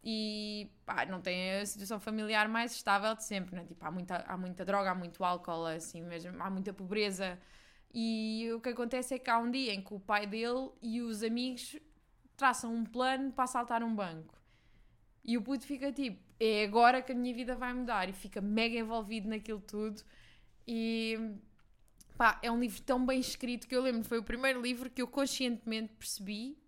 [0.04, 3.64] E pá, não tem a situação familiar mais estável de sempre, né?
[3.64, 7.38] Tipo, há muita, há muita droga, há muito álcool, assim mesmo, há muita pobreza.
[7.94, 11.00] E o que acontece é que há um dia em que o pai dele e
[11.00, 11.76] os amigos
[12.36, 14.40] traçam um plano para assaltar um banco.
[15.24, 18.08] E o puto fica tipo, é agora que a minha vida vai mudar.
[18.08, 20.02] E fica mega envolvido naquilo tudo.
[20.66, 21.36] E
[22.16, 25.02] pá, é um livro tão bem escrito que eu lembro, foi o primeiro livro que
[25.02, 26.58] eu conscientemente percebi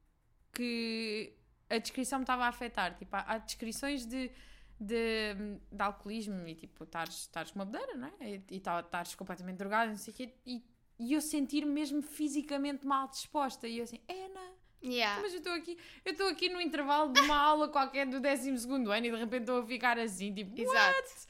[0.53, 1.33] que
[1.69, 2.95] a descrição me estava a afetar.
[2.97, 4.31] Tipo, há, há descrições de,
[4.79, 5.35] de,
[5.71, 8.43] de, alcoolismo e tipo, estares com uma bedeira, não é?
[8.51, 10.35] E estares completamente drogado, não sei o quê.
[10.47, 10.65] E,
[10.99, 13.67] e eu sentir-me mesmo fisicamente mal disposta.
[13.67, 14.55] E eu assim, Ana
[14.85, 15.23] Yeah.
[15.23, 18.51] Mas eu estou aqui, eu estou aqui no intervalo de uma aula qualquer do 12
[18.51, 21.27] ano e de repente estou a ficar assim, tipo, Exato.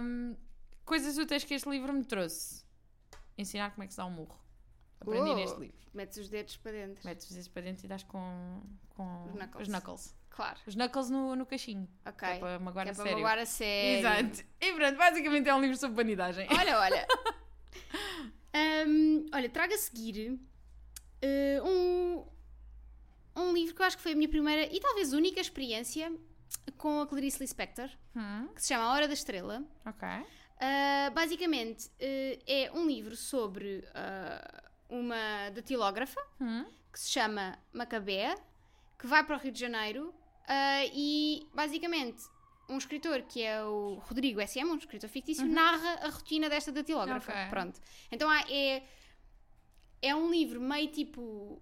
[0.00, 0.36] Um,
[0.84, 2.64] coisas úteis que este livro me trouxe.
[3.36, 4.38] Ensinar como é que se dá um murro.
[5.02, 5.76] Aprendi neste livro.
[5.94, 7.06] Metes os dedos para dentro.
[7.06, 9.68] Metes os dedos para dentro e dás com, com os, knuckles.
[9.68, 10.16] os knuckles.
[10.30, 10.58] Claro.
[10.66, 11.88] Os knuckles no, no cachinho.
[12.06, 12.28] Ok.
[12.28, 13.12] Que é para magoar, é a, sério.
[13.12, 13.98] magoar a sério.
[13.98, 14.44] Exato.
[14.60, 16.48] E pronto, basicamente é um livro sobre vanidagem.
[16.50, 17.06] Olha, olha.
[18.86, 22.26] um, olha, trago a seguir uh, um,
[23.36, 26.10] um livro que eu acho que foi a minha primeira e talvez única experiência
[26.78, 28.48] com a Clarice Lispector, hum.
[28.54, 29.62] que se chama A Hora da Estrela.
[29.84, 30.08] Ok.
[30.08, 36.66] Uh, basicamente, uh, é um livro sobre uh, uma datilógrafa hum.
[36.92, 38.36] que se chama Macabea,
[38.98, 40.14] que vai para o Rio de Janeiro
[40.92, 42.22] e, basicamente,
[42.68, 45.52] um escritor que é o Rodrigo S.M., um escritor fictício, uhum.
[45.52, 47.32] narra a rotina desta datilógrafa.
[47.32, 47.46] Okay.
[47.46, 47.80] Pronto.
[48.10, 48.82] Então há, é,
[50.00, 51.60] é um livro meio tipo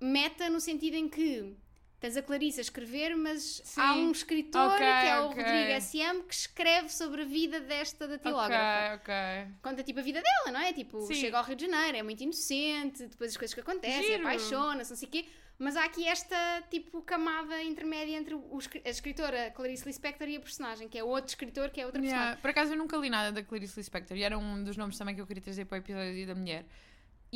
[0.00, 1.56] meta no sentido em que
[2.04, 3.80] tens a Clarice a escrever, mas Sim.
[3.80, 5.42] há um escritor okay, que é o okay.
[5.42, 6.22] Rodrigo S.M.
[6.24, 8.96] que escreve sobre a vida desta datilógrafa.
[8.96, 9.54] Okay, ok.
[9.62, 10.70] Conta tipo a vida dela, não é?
[10.74, 11.14] Tipo, Sim.
[11.14, 14.98] chega ao Rio de Janeiro, é muito inocente, depois as coisas que acontecem, apaixona-se, não
[14.98, 15.24] sei o quê.
[15.58, 16.36] Mas há aqui esta
[16.70, 21.30] tipo camada intermédia entre o, a escritora Clarice Lispector e a personagem, que é outro
[21.30, 22.18] escritor, que é outra yeah.
[22.18, 22.42] personagem.
[22.42, 25.14] Por acaso eu nunca li nada da Clarice Lispector e era um dos nomes também
[25.14, 26.66] que eu queria trazer para o episódio da mulher.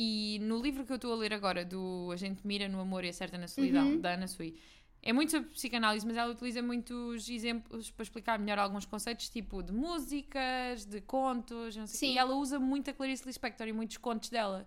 [0.01, 3.03] E no livro que eu estou a ler agora, do A gente mira no amor
[3.03, 3.99] e acerta na solidão, uhum.
[3.99, 4.55] da Ana Sui,
[5.03, 9.61] é muito sobre psicanálise, mas ela utiliza muitos exemplos para explicar melhor alguns conceitos, tipo
[9.61, 12.13] de músicas, de contos, não sei Sim.
[12.13, 14.65] E ela usa muito a Clarice Lispector e muitos contos dela.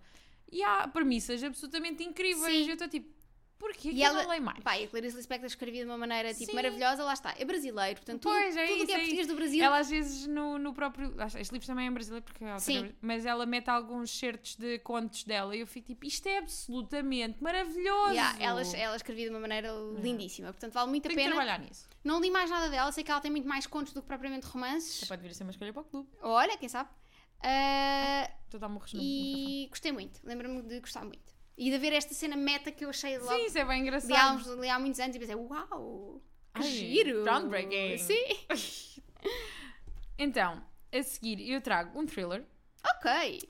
[0.50, 2.66] E há premissas absolutamente incríveis.
[2.66, 2.68] Sim.
[2.68, 3.08] Eu estou tipo,
[3.62, 4.58] Porquê e que ela, não leio mais?
[4.58, 7.32] Pá, e a Clarice Lispector escrevia de uma maneira tipo, maravilhosa, lá está.
[7.38, 9.64] É brasileiro, portanto, pois, tudo, é tudo que é português do Brasil.
[9.64, 11.14] Ela às vezes no, no próprio.
[11.38, 12.92] Este livro também é brasileiro, porque ela Sim.
[13.00, 17.40] mas ela mete alguns certos de contos dela e eu fico tipo, isto é absolutamente
[17.40, 18.14] maravilhoso.
[18.14, 21.28] Yeah, ela, ela escrevia de uma maneira lindíssima, portanto, vale muito a pena.
[21.28, 21.88] trabalhar nisso.
[22.02, 24.44] Não li mais nada dela, sei que ela tem muito mais contos do que propriamente
[24.46, 25.04] romances.
[25.04, 26.08] Pode vir a ser uma escolha para o clube.
[26.20, 26.90] Olha, quem sabe.
[27.38, 31.31] Uh, Estou a dar um E gostei muito, lembro-me de gostar muito.
[31.62, 33.32] E de haver esta cena meta que eu achei logo.
[33.32, 34.60] Sim, isso é bem engraçado.
[34.60, 36.20] Li há, há muitos anos e pensei, uau,
[36.52, 37.22] que Ai, giro!
[37.22, 37.98] Groundbreaking!
[37.98, 39.02] Sim!
[40.18, 40.60] então,
[40.92, 42.44] a seguir eu trago um thriller.
[42.84, 43.48] Ok!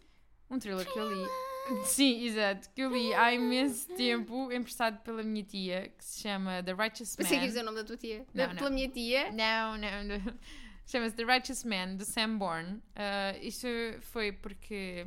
[0.51, 1.27] Um thriller que eu li.
[1.87, 2.69] Sim, exato.
[2.75, 7.17] Que eu li há imenso tempo, emprestado pela minha tia, que se chama The Righteous
[7.17, 7.29] Man.
[7.31, 8.27] Ia dizer o nome da tua tia.
[8.35, 8.57] Não, da, não.
[8.57, 9.33] Pela minha tia?
[9.33, 10.05] Não, não.
[10.05, 10.39] não.
[10.85, 12.75] Chama-se The Righteous Man, de Sam Bourne.
[12.75, 13.67] Uh, isso
[14.01, 15.07] foi porque,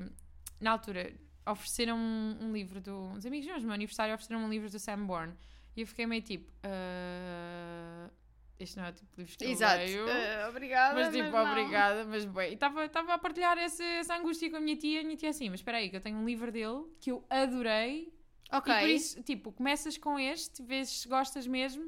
[0.59, 1.13] na altura,
[1.45, 2.95] ofereceram um, um livro do.
[2.95, 5.33] Uns amigos meus, no meu aniversário, ofereceram um livro do Sam Bourne.
[5.75, 6.51] E eu fiquei meio tipo.
[6.63, 8.09] Uh,
[8.57, 9.81] este não é o tipo de livro que Exato.
[9.81, 10.05] eu leio.
[10.05, 10.93] Uh, obrigada.
[10.95, 12.51] Mas tipo, mas obrigada, mas bem.
[12.51, 15.01] E estava a partilhar esse, essa angústia com a minha tia.
[15.01, 17.25] A minha tia assim, mas espera aí, que eu tenho um livro dele que eu
[17.29, 18.13] adorei.
[18.51, 18.73] Ok.
[18.73, 21.83] E por isso, tipo, começas com este, vês se gostas mesmo.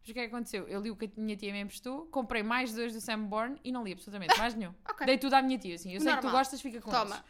[0.00, 0.66] Mas o que é que aconteceu?
[0.66, 3.60] Eu li o que a minha tia me emprestou, comprei mais dois do Sam Bourne
[3.62, 4.74] e não li absolutamente mais nenhum.
[4.90, 5.06] okay.
[5.06, 5.92] Dei tudo à minha tia, assim.
[5.92, 6.22] Eu sei Normal.
[6.22, 7.16] que tu gostas, fica com Toma.
[7.16, 7.24] Eles.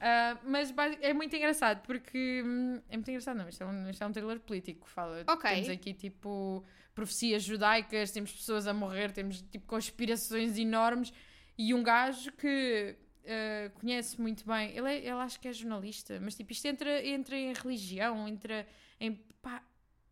[0.00, 0.72] Uh, mas
[1.02, 2.42] é muito engraçado porque.
[2.44, 3.48] Hum, é muito engraçado, não.
[3.48, 4.88] Isto é um, isto é um trailer político.
[4.88, 5.24] Fala.
[5.28, 5.56] Okay.
[5.56, 11.12] Temos aqui tipo profecias judaicas, temos pessoas a morrer, temos tipo conspirações enormes
[11.56, 14.74] e um gajo que uh, conhece muito bem.
[14.74, 18.66] Ele, é, ele acho que é jornalista, mas tipo isto entra, entra em religião, entra
[18.98, 19.12] em.
[19.42, 19.62] Pá,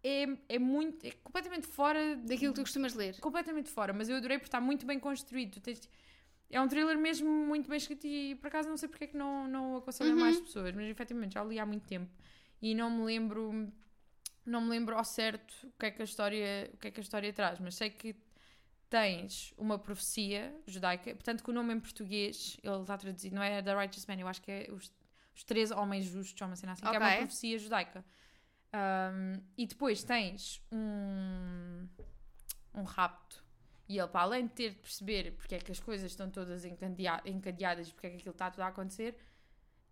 [0.04, 1.06] é, é muito.
[1.06, 2.14] é completamente fora.
[2.16, 3.18] Daquilo que tu costumas ler.
[3.20, 5.54] Completamente fora, mas eu adorei porque está muito bem construído.
[5.54, 5.88] Tu tens,
[6.50, 9.16] é um thriller mesmo muito bem escrito e por acaso não sei porque é que
[9.16, 10.20] não, não aconselho uhum.
[10.20, 12.10] mais pessoas, mas efetivamente já o li há muito tempo
[12.60, 13.72] e não me lembro.
[14.44, 17.00] Não me lembro ao certo o que é que a história, o que é que
[17.00, 18.16] a história traz, mas sei que
[18.88, 23.60] tens uma profecia judaica, portanto que o nome em português, ele está traduzido, não é
[23.60, 24.90] The Righteous Man, eu acho que é os,
[25.36, 26.98] os três homens justos, uma cena assim, okay.
[26.98, 28.02] que é uma profecia judaica.
[28.72, 31.86] Um, e depois tens um,
[32.74, 33.44] um rapto.
[33.88, 36.64] E ele, para além de ter de perceber porque é que as coisas estão todas
[36.64, 39.16] encadeadas, porque é que aquilo está tudo a acontecer,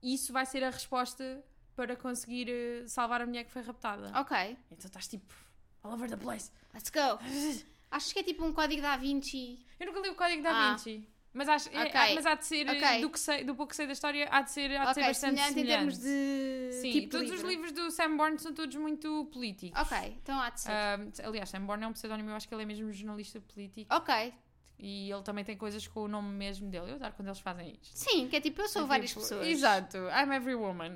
[0.02, 1.42] isso vai ser a resposta
[1.74, 4.12] para conseguir eh, salvar a mulher que foi raptada.
[4.20, 4.36] Ok.
[4.70, 5.34] Então estás tipo
[5.82, 6.50] all over the place.
[6.74, 7.18] Let's go.
[7.90, 9.64] Acho que é tipo um código da Vinci.
[9.78, 10.72] Eu nunca li o código da ah.
[10.72, 11.08] Vinci.
[11.36, 12.00] Mas, acho, é, okay.
[12.00, 13.02] é, mas há de ser, okay.
[13.02, 15.02] do, que sei, do pouco que sei da história, há de ser, há de okay,
[15.02, 15.60] ser bastante semelhante.
[15.60, 16.70] em termos de.
[16.80, 17.44] Sim, tipo todos livro.
[17.44, 19.78] os livros do Sam Bourne são todos muito políticos.
[19.78, 20.70] Ok, então há de ser.
[20.70, 23.94] Uh, aliás, Sam Bourne é um pseudónimo, eu acho que ele é mesmo jornalista político.
[23.94, 24.32] Ok.
[24.78, 26.92] E ele também tem coisas com o nome mesmo dele.
[26.92, 27.98] Eu adoro quando eles fazem isto.
[27.98, 29.46] Sim, que é tipo, eu sou é várias tipo, pessoas.
[29.46, 30.94] Exato, I'm every woman.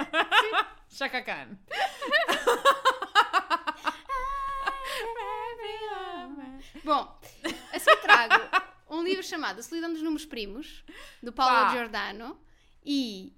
[0.88, 1.58] Shaka Khan.
[6.84, 7.16] Bom,
[7.72, 8.61] assim trago
[9.02, 10.84] um livro chamado A Solidão dos Números Primos,
[11.22, 11.72] do Paulo Pá.
[11.72, 12.38] Giordano,
[12.84, 13.32] e...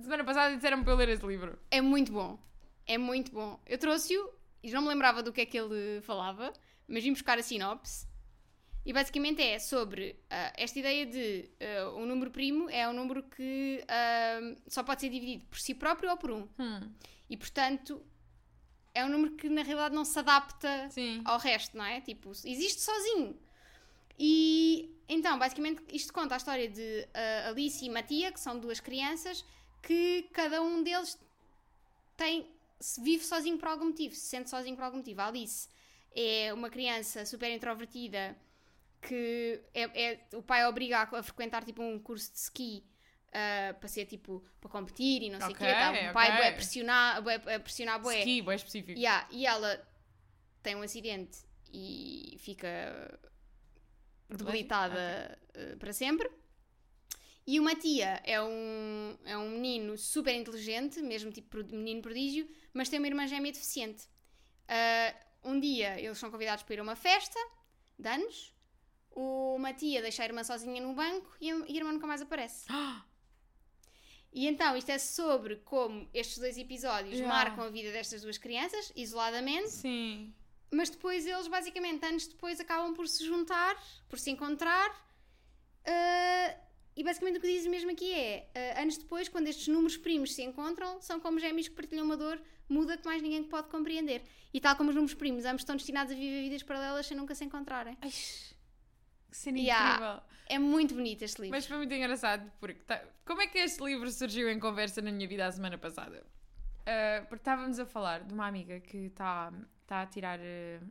[0.00, 1.58] Semana passada disseram-me para eu ler esse livro.
[1.70, 2.38] É muito bom.
[2.86, 3.60] É muito bom.
[3.66, 4.32] Eu trouxe-o
[4.62, 6.52] e não me lembrava do que é que ele falava,
[6.88, 8.08] mas vim buscar a sinopse.
[8.86, 13.22] E basicamente é sobre uh, esta ideia de uh, um número primo é um número
[13.22, 16.48] que uh, só pode ser dividido por si próprio ou por um.
[16.58, 16.90] Hum.
[17.28, 18.02] E portanto
[18.94, 21.20] é um número que na realidade não se adapta Sim.
[21.24, 22.00] ao resto, não é?
[22.00, 23.38] Tipo, existe sozinho.
[24.18, 28.78] E então, basicamente, isto conta a história de uh, Alice e Matia, que são duas
[28.78, 29.44] crianças,
[29.82, 31.18] que cada um deles
[32.16, 32.46] tem,
[32.78, 35.20] se vive sozinho por algum motivo, se sente sozinho por algum motivo.
[35.20, 35.68] A Alice
[36.14, 38.36] é uma criança super introvertida
[39.02, 42.84] que é, é o pai obriga a, frequentar tipo um curso de ski
[43.30, 45.72] Uh, para ser tipo para competir e não sei o okay, quê.
[45.72, 45.90] Tá?
[45.90, 46.12] O okay.
[46.12, 48.18] pai bué pressionar, bué, pressionar bué.
[48.18, 48.98] Ski, bué específico.
[48.98, 49.88] Yeah, e ela
[50.64, 51.38] tem um acidente
[51.72, 53.20] e fica
[54.36, 55.72] debilitada okay.
[55.72, 56.30] uh, para sempre.
[57.46, 62.88] E o Matia é um, é um menino super inteligente, mesmo tipo menino prodígio, mas
[62.88, 64.04] tem uma irmã gêmea deficiente.
[64.68, 67.38] Uh, um dia eles são convidados para ir a uma festa
[67.98, 68.54] de anos.
[69.10, 72.22] O Matia deixa a irmã sozinha no banco e a, e a irmã nunca mais
[72.22, 72.66] aparece.
[74.32, 77.34] E então isto é sobre como estes dois episódios yeah.
[77.34, 79.70] marcam a vida destas duas crianças, isoladamente.
[79.70, 80.32] Sim.
[80.70, 83.76] Mas depois eles, basicamente, anos depois, acabam por se juntar,
[84.08, 84.90] por se encontrar.
[85.80, 86.60] Uh,
[86.96, 90.34] e basicamente o que dizes mesmo aqui é: uh, anos depois, quando estes números primos
[90.34, 94.22] se encontram, são como gêmeos que partilham uma dor muda que mais ninguém pode compreender.
[94.52, 97.34] E tal como os números primos, ambos estão destinados a viver vidas paralelas sem nunca
[97.34, 97.96] se encontrarem.
[98.00, 99.94] Ai, que cena yeah.
[99.94, 100.22] incrível!
[100.46, 101.56] É muito bonito este livro.
[101.56, 102.82] Mas foi muito engraçado porque.
[102.82, 103.02] Tá...
[103.24, 106.24] Como é que este livro surgiu em conversa na minha vida a semana passada?
[106.80, 109.52] Uh, porque estávamos a falar de uma amiga que está
[109.90, 110.86] tá a tirar uh,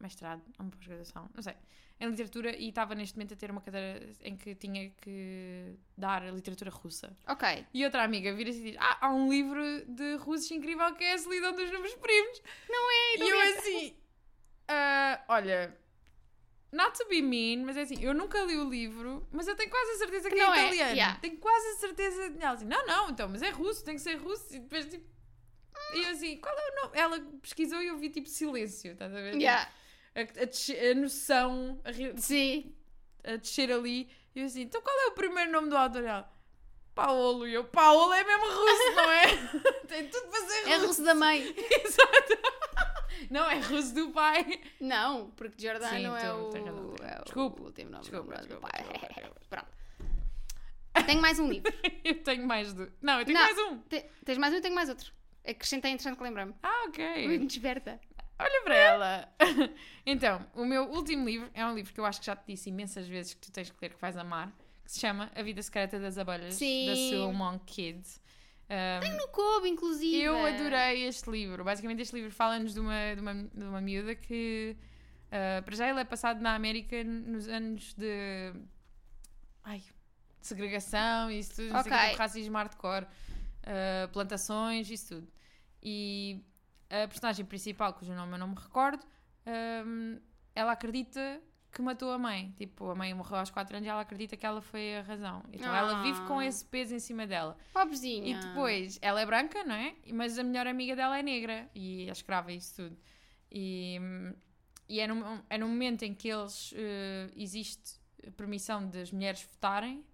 [0.00, 1.56] mestrado, uma pós-graduação, não sei,
[1.98, 6.22] em literatura e estava neste momento a ter uma cadeira em que tinha que dar
[6.32, 7.16] literatura russa.
[7.26, 7.66] Ok.
[7.74, 11.14] E outra amiga vira-se e diz: Ah, há um livro de russos incrível que é
[11.14, 12.42] a solidão dos números primos.
[12.68, 13.18] Não é?
[13.18, 13.58] Não e eu é.
[13.58, 13.96] assim.
[14.70, 15.76] Uh, olha,
[16.72, 19.70] Not to be mean, mas é assim, eu nunca li o livro, mas eu tenho
[19.70, 20.90] quase a certeza que, que é não é italiano.
[20.90, 20.94] É.
[20.94, 21.20] Yeah.
[21.20, 22.34] Tenho quase a certeza.
[22.40, 24.46] Ela assim, não, não, então, mas é russo, tem que ser russo.
[24.54, 25.12] E depois, tipo.
[25.94, 26.98] E eu assim, qual é o nome?
[26.98, 29.34] Ela pesquisou e eu vi tipo silêncio, estás a ver?
[29.34, 29.70] Yeah.
[30.14, 32.74] A, a, a, noção, a, Sim.
[33.24, 34.08] a descer ali.
[34.34, 36.04] E eu assim, então qual é o primeiro nome do autor?
[36.04, 36.32] Ela,
[36.94, 37.46] Paolo.
[37.46, 39.26] E eu, Paolo é mesmo russo, não é?
[39.88, 40.70] tem tudo para ser russo.
[40.70, 41.42] É russo da mãe.
[41.84, 42.62] Exato.
[43.30, 44.60] Não, é russo do pai.
[44.80, 46.50] Não, porque Giordano Sim, é, o, é o.
[47.24, 47.62] Desculpa.
[47.62, 48.82] O último nome desculpa, do desculpa, pai.
[49.14, 51.06] Desculpa, Pronto.
[51.06, 51.72] Tenho mais um livro.
[52.04, 52.92] eu tenho mais do.
[53.00, 53.78] Não, eu tenho Não, mais um.
[53.82, 54.04] Te...
[54.24, 55.12] Tens mais um e tenho mais outro.
[55.46, 56.54] Acrescentei interessante que lembrar-me.
[56.62, 57.26] Ah, ok.
[57.28, 58.00] Muito desperta.
[58.38, 59.28] Olha para ela.
[60.06, 62.68] então, o meu último livro é um livro que eu acho que já te disse
[62.68, 64.52] imensas vezes que tu tens que ler, que vais amar,
[64.84, 66.86] que se chama A Vida Secreta das Abelhas, Sim.
[66.86, 68.20] da Sue Monk Kids.
[68.70, 70.22] Um, Tem no Kobo, inclusive.
[70.22, 71.62] Eu adorei este livro.
[71.62, 74.76] Basicamente, este livro fala-nos de uma, de, uma, de uma miúda que,
[75.26, 78.54] uh, para já, ele é passado na América nos anos de.
[79.62, 79.82] Ai,
[80.42, 82.14] de segregação e isso tudo, okay.
[82.16, 83.06] Racismo hardcore,
[83.62, 85.28] uh, plantações, isso tudo.
[85.82, 86.44] E
[86.88, 89.04] a personagem principal, cujo nome eu não me recordo,
[89.86, 90.18] um,
[90.54, 91.40] ela acredita
[91.72, 92.52] que matou a mãe.
[92.56, 95.42] Tipo, a mãe morreu aos 4 anos e ela acredita que ela foi a razão.
[95.52, 95.78] Então ah.
[95.78, 97.56] ela vive com esse peso em cima dela.
[97.72, 98.28] Pobrezinha.
[98.28, 99.94] E depois, ela é branca, não é?
[100.12, 102.96] Mas a melhor amiga dela é negra e é escrava e isso tudo.
[103.50, 103.98] E,
[104.88, 106.72] e é, num, é num momento em que eles.
[106.72, 108.00] Uh, existe
[108.36, 110.04] permissão das mulheres votarem.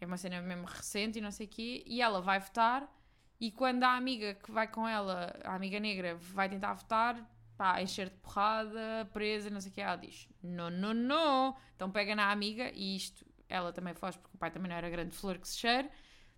[0.00, 1.84] É uma cena mesmo recente e não sei o quê.
[1.86, 2.90] E ela vai votar.
[3.38, 7.16] E quando a amiga que vai com ela, a amiga negra, vai tentar votar,
[7.56, 11.56] pá, encher de porrada, presa, não sei o que, ela diz, não, não, não.
[11.74, 14.90] Então pega na amiga e isto, ela também foge, porque o pai também não era
[14.90, 15.90] grande flor que se cheira,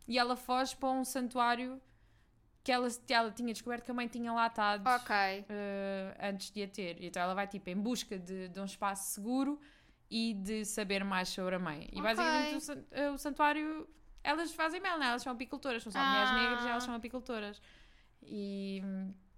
[0.07, 1.81] e ela foge para um santuário
[2.65, 5.41] que ela, ela tinha descoberto que a mãe tinha lá estado okay.
[5.41, 7.03] uh, antes de a ter.
[7.03, 9.61] Então ela vai tipo em busca de, de um espaço seguro
[10.13, 11.89] e de saber mais sobre a mãe.
[11.91, 12.03] E okay.
[12.03, 13.89] basicamente o, eh, o, santuário,
[14.23, 15.07] elas fazem mel, né?
[15.07, 16.05] elas são apicultoras, são só ah.
[16.05, 17.63] mulheres negras e elas são apicultoras.
[18.23, 18.83] E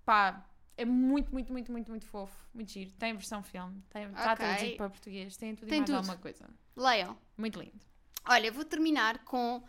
[0.05, 0.45] pá,
[0.77, 2.37] é muito, muito, muito, muito, muito fofo.
[2.53, 2.91] Muito giro.
[2.99, 3.81] Tem versão filme.
[3.89, 4.47] Tem, está okay.
[4.47, 5.37] traduzido para português.
[5.37, 5.97] Tem tudo tem e mais tudo.
[5.99, 6.51] alguma coisa.
[6.77, 7.17] Leiam.
[7.37, 7.81] Muito lindo.
[8.29, 9.63] Olha, vou terminar com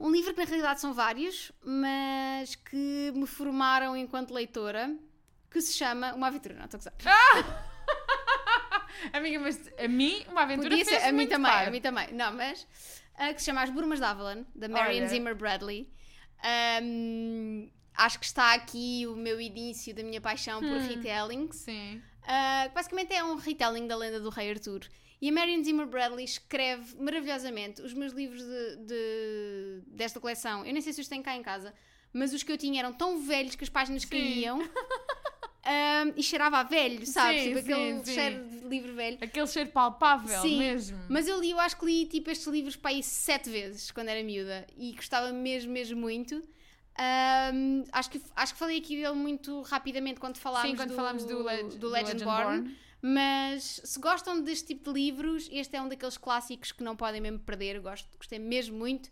[0.00, 4.98] um livro que na realidade são vários, mas que me formaram enquanto leitora,
[5.48, 6.56] que se chama Uma Aventura.
[6.56, 6.94] Não, estou a gozar.
[7.06, 7.70] Ah!
[9.12, 12.12] Amiga, mas a mim, uma aventura Podia ser, a mim também, a mim também.
[12.12, 15.88] Não, mas uh, que se chama As Burmas de Avalon, da Marion Zimmer Bradley.
[16.82, 21.50] Um, acho que está aqui o meu início da minha paixão hum, por retelling.
[21.52, 22.02] Sim.
[22.22, 24.88] Uh, basicamente é um retelling da lenda do Rei Arthur.
[25.20, 30.66] E a Marion Zimmer Bradley escreve maravilhosamente os meus livros de, de, desta coleção.
[30.66, 31.72] Eu nem sei se os tenho cá em casa,
[32.12, 34.08] mas os que eu tinha eram tão velhos que as páginas sim.
[34.08, 34.58] caíam.
[35.66, 37.42] um, e cheirava a velho, sabes?
[37.42, 38.14] Sim, tipo sim, aquele sim.
[38.14, 39.18] cheiro de livro velho.
[39.20, 40.98] Aquele cheiro palpável sim, mesmo.
[41.08, 44.08] Mas eu li, eu acho que li tipo estes livros para aí sete vezes quando
[44.08, 46.36] era miúda e gostava mesmo, mesmo muito.
[46.96, 50.96] Um, acho, que, acho que falei aqui dele muito rapidamente quando falámos, Sim, quando do,
[50.96, 52.76] falámos do, do, do Legend, Legendborn.
[53.00, 57.20] Mas se gostam deste tipo de livros, este é um daqueles clássicos que não podem
[57.20, 57.80] mesmo perder.
[57.80, 59.10] Gosto, gostei mesmo muito.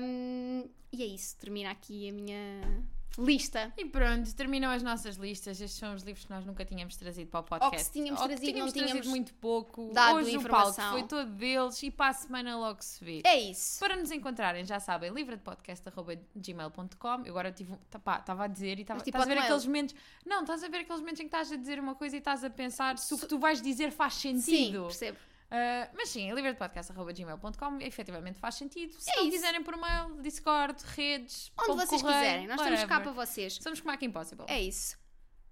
[0.00, 2.86] Um, e é isso, termina aqui a minha
[3.18, 3.72] lista.
[3.76, 5.60] E pronto, terminam as nossas listas.
[5.60, 7.74] Estes são os livros que nós nunca tínhamos trazido para o podcast.
[7.74, 9.90] Ou que se tínhamos Ou trazido, tínhamos não tínhamos trazido muito pouco.
[9.92, 10.70] Dado Hoje informação.
[10.70, 13.22] o palco foi todo deles e para a semana logo se vê.
[13.24, 13.80] É isso.
[13.80, 17.22] Para nos encontrarem, já sabem, livradepodcast.gmail.com.
[17.24, 19.94] Eu agora estava a dizer e estava tipo, a ver aqueles momentos.
[20.24, 22.44] Não, estás a ver aqueles momentos em que estás a dizer uma coisa e estás
[22.44, 24.44] a pensar se o que tu vais dizer faz sentido.
[24.44, 25.18] Sim, percebo.
[25.46, 28.94] Uh, mas sim, livredepodcast.gmail.com efetivamente faz sentido.
[28.98, 29.32] Se é não isso.
[29.32, 32.74] quiserem por mail, Discord, redes, onde vocês correio, quiserem, nós whatever.
[32.74, 33.58] estamos cá para vocês.
[33.62, 34.44] Somos como a Impossible.
[34.48, 34.98] É isso.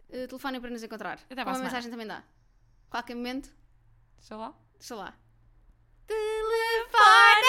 [0.09, 1.21] Uh, telefonem para nos encontrar.
[1.31, 2.25] Até Uma mensagem também dá.
[2.91, 3.55] Qualquer momento.
[4.19, 4.55] Deixa lá.
[4.79, 5.15] Deixa lá.
[6.07, 7.45] Telefone!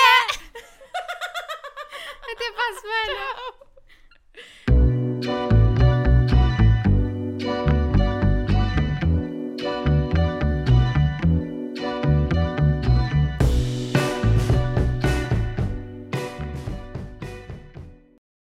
[2.32, 3.34] Até para a semana!
[3.36, 3.65] Tchau.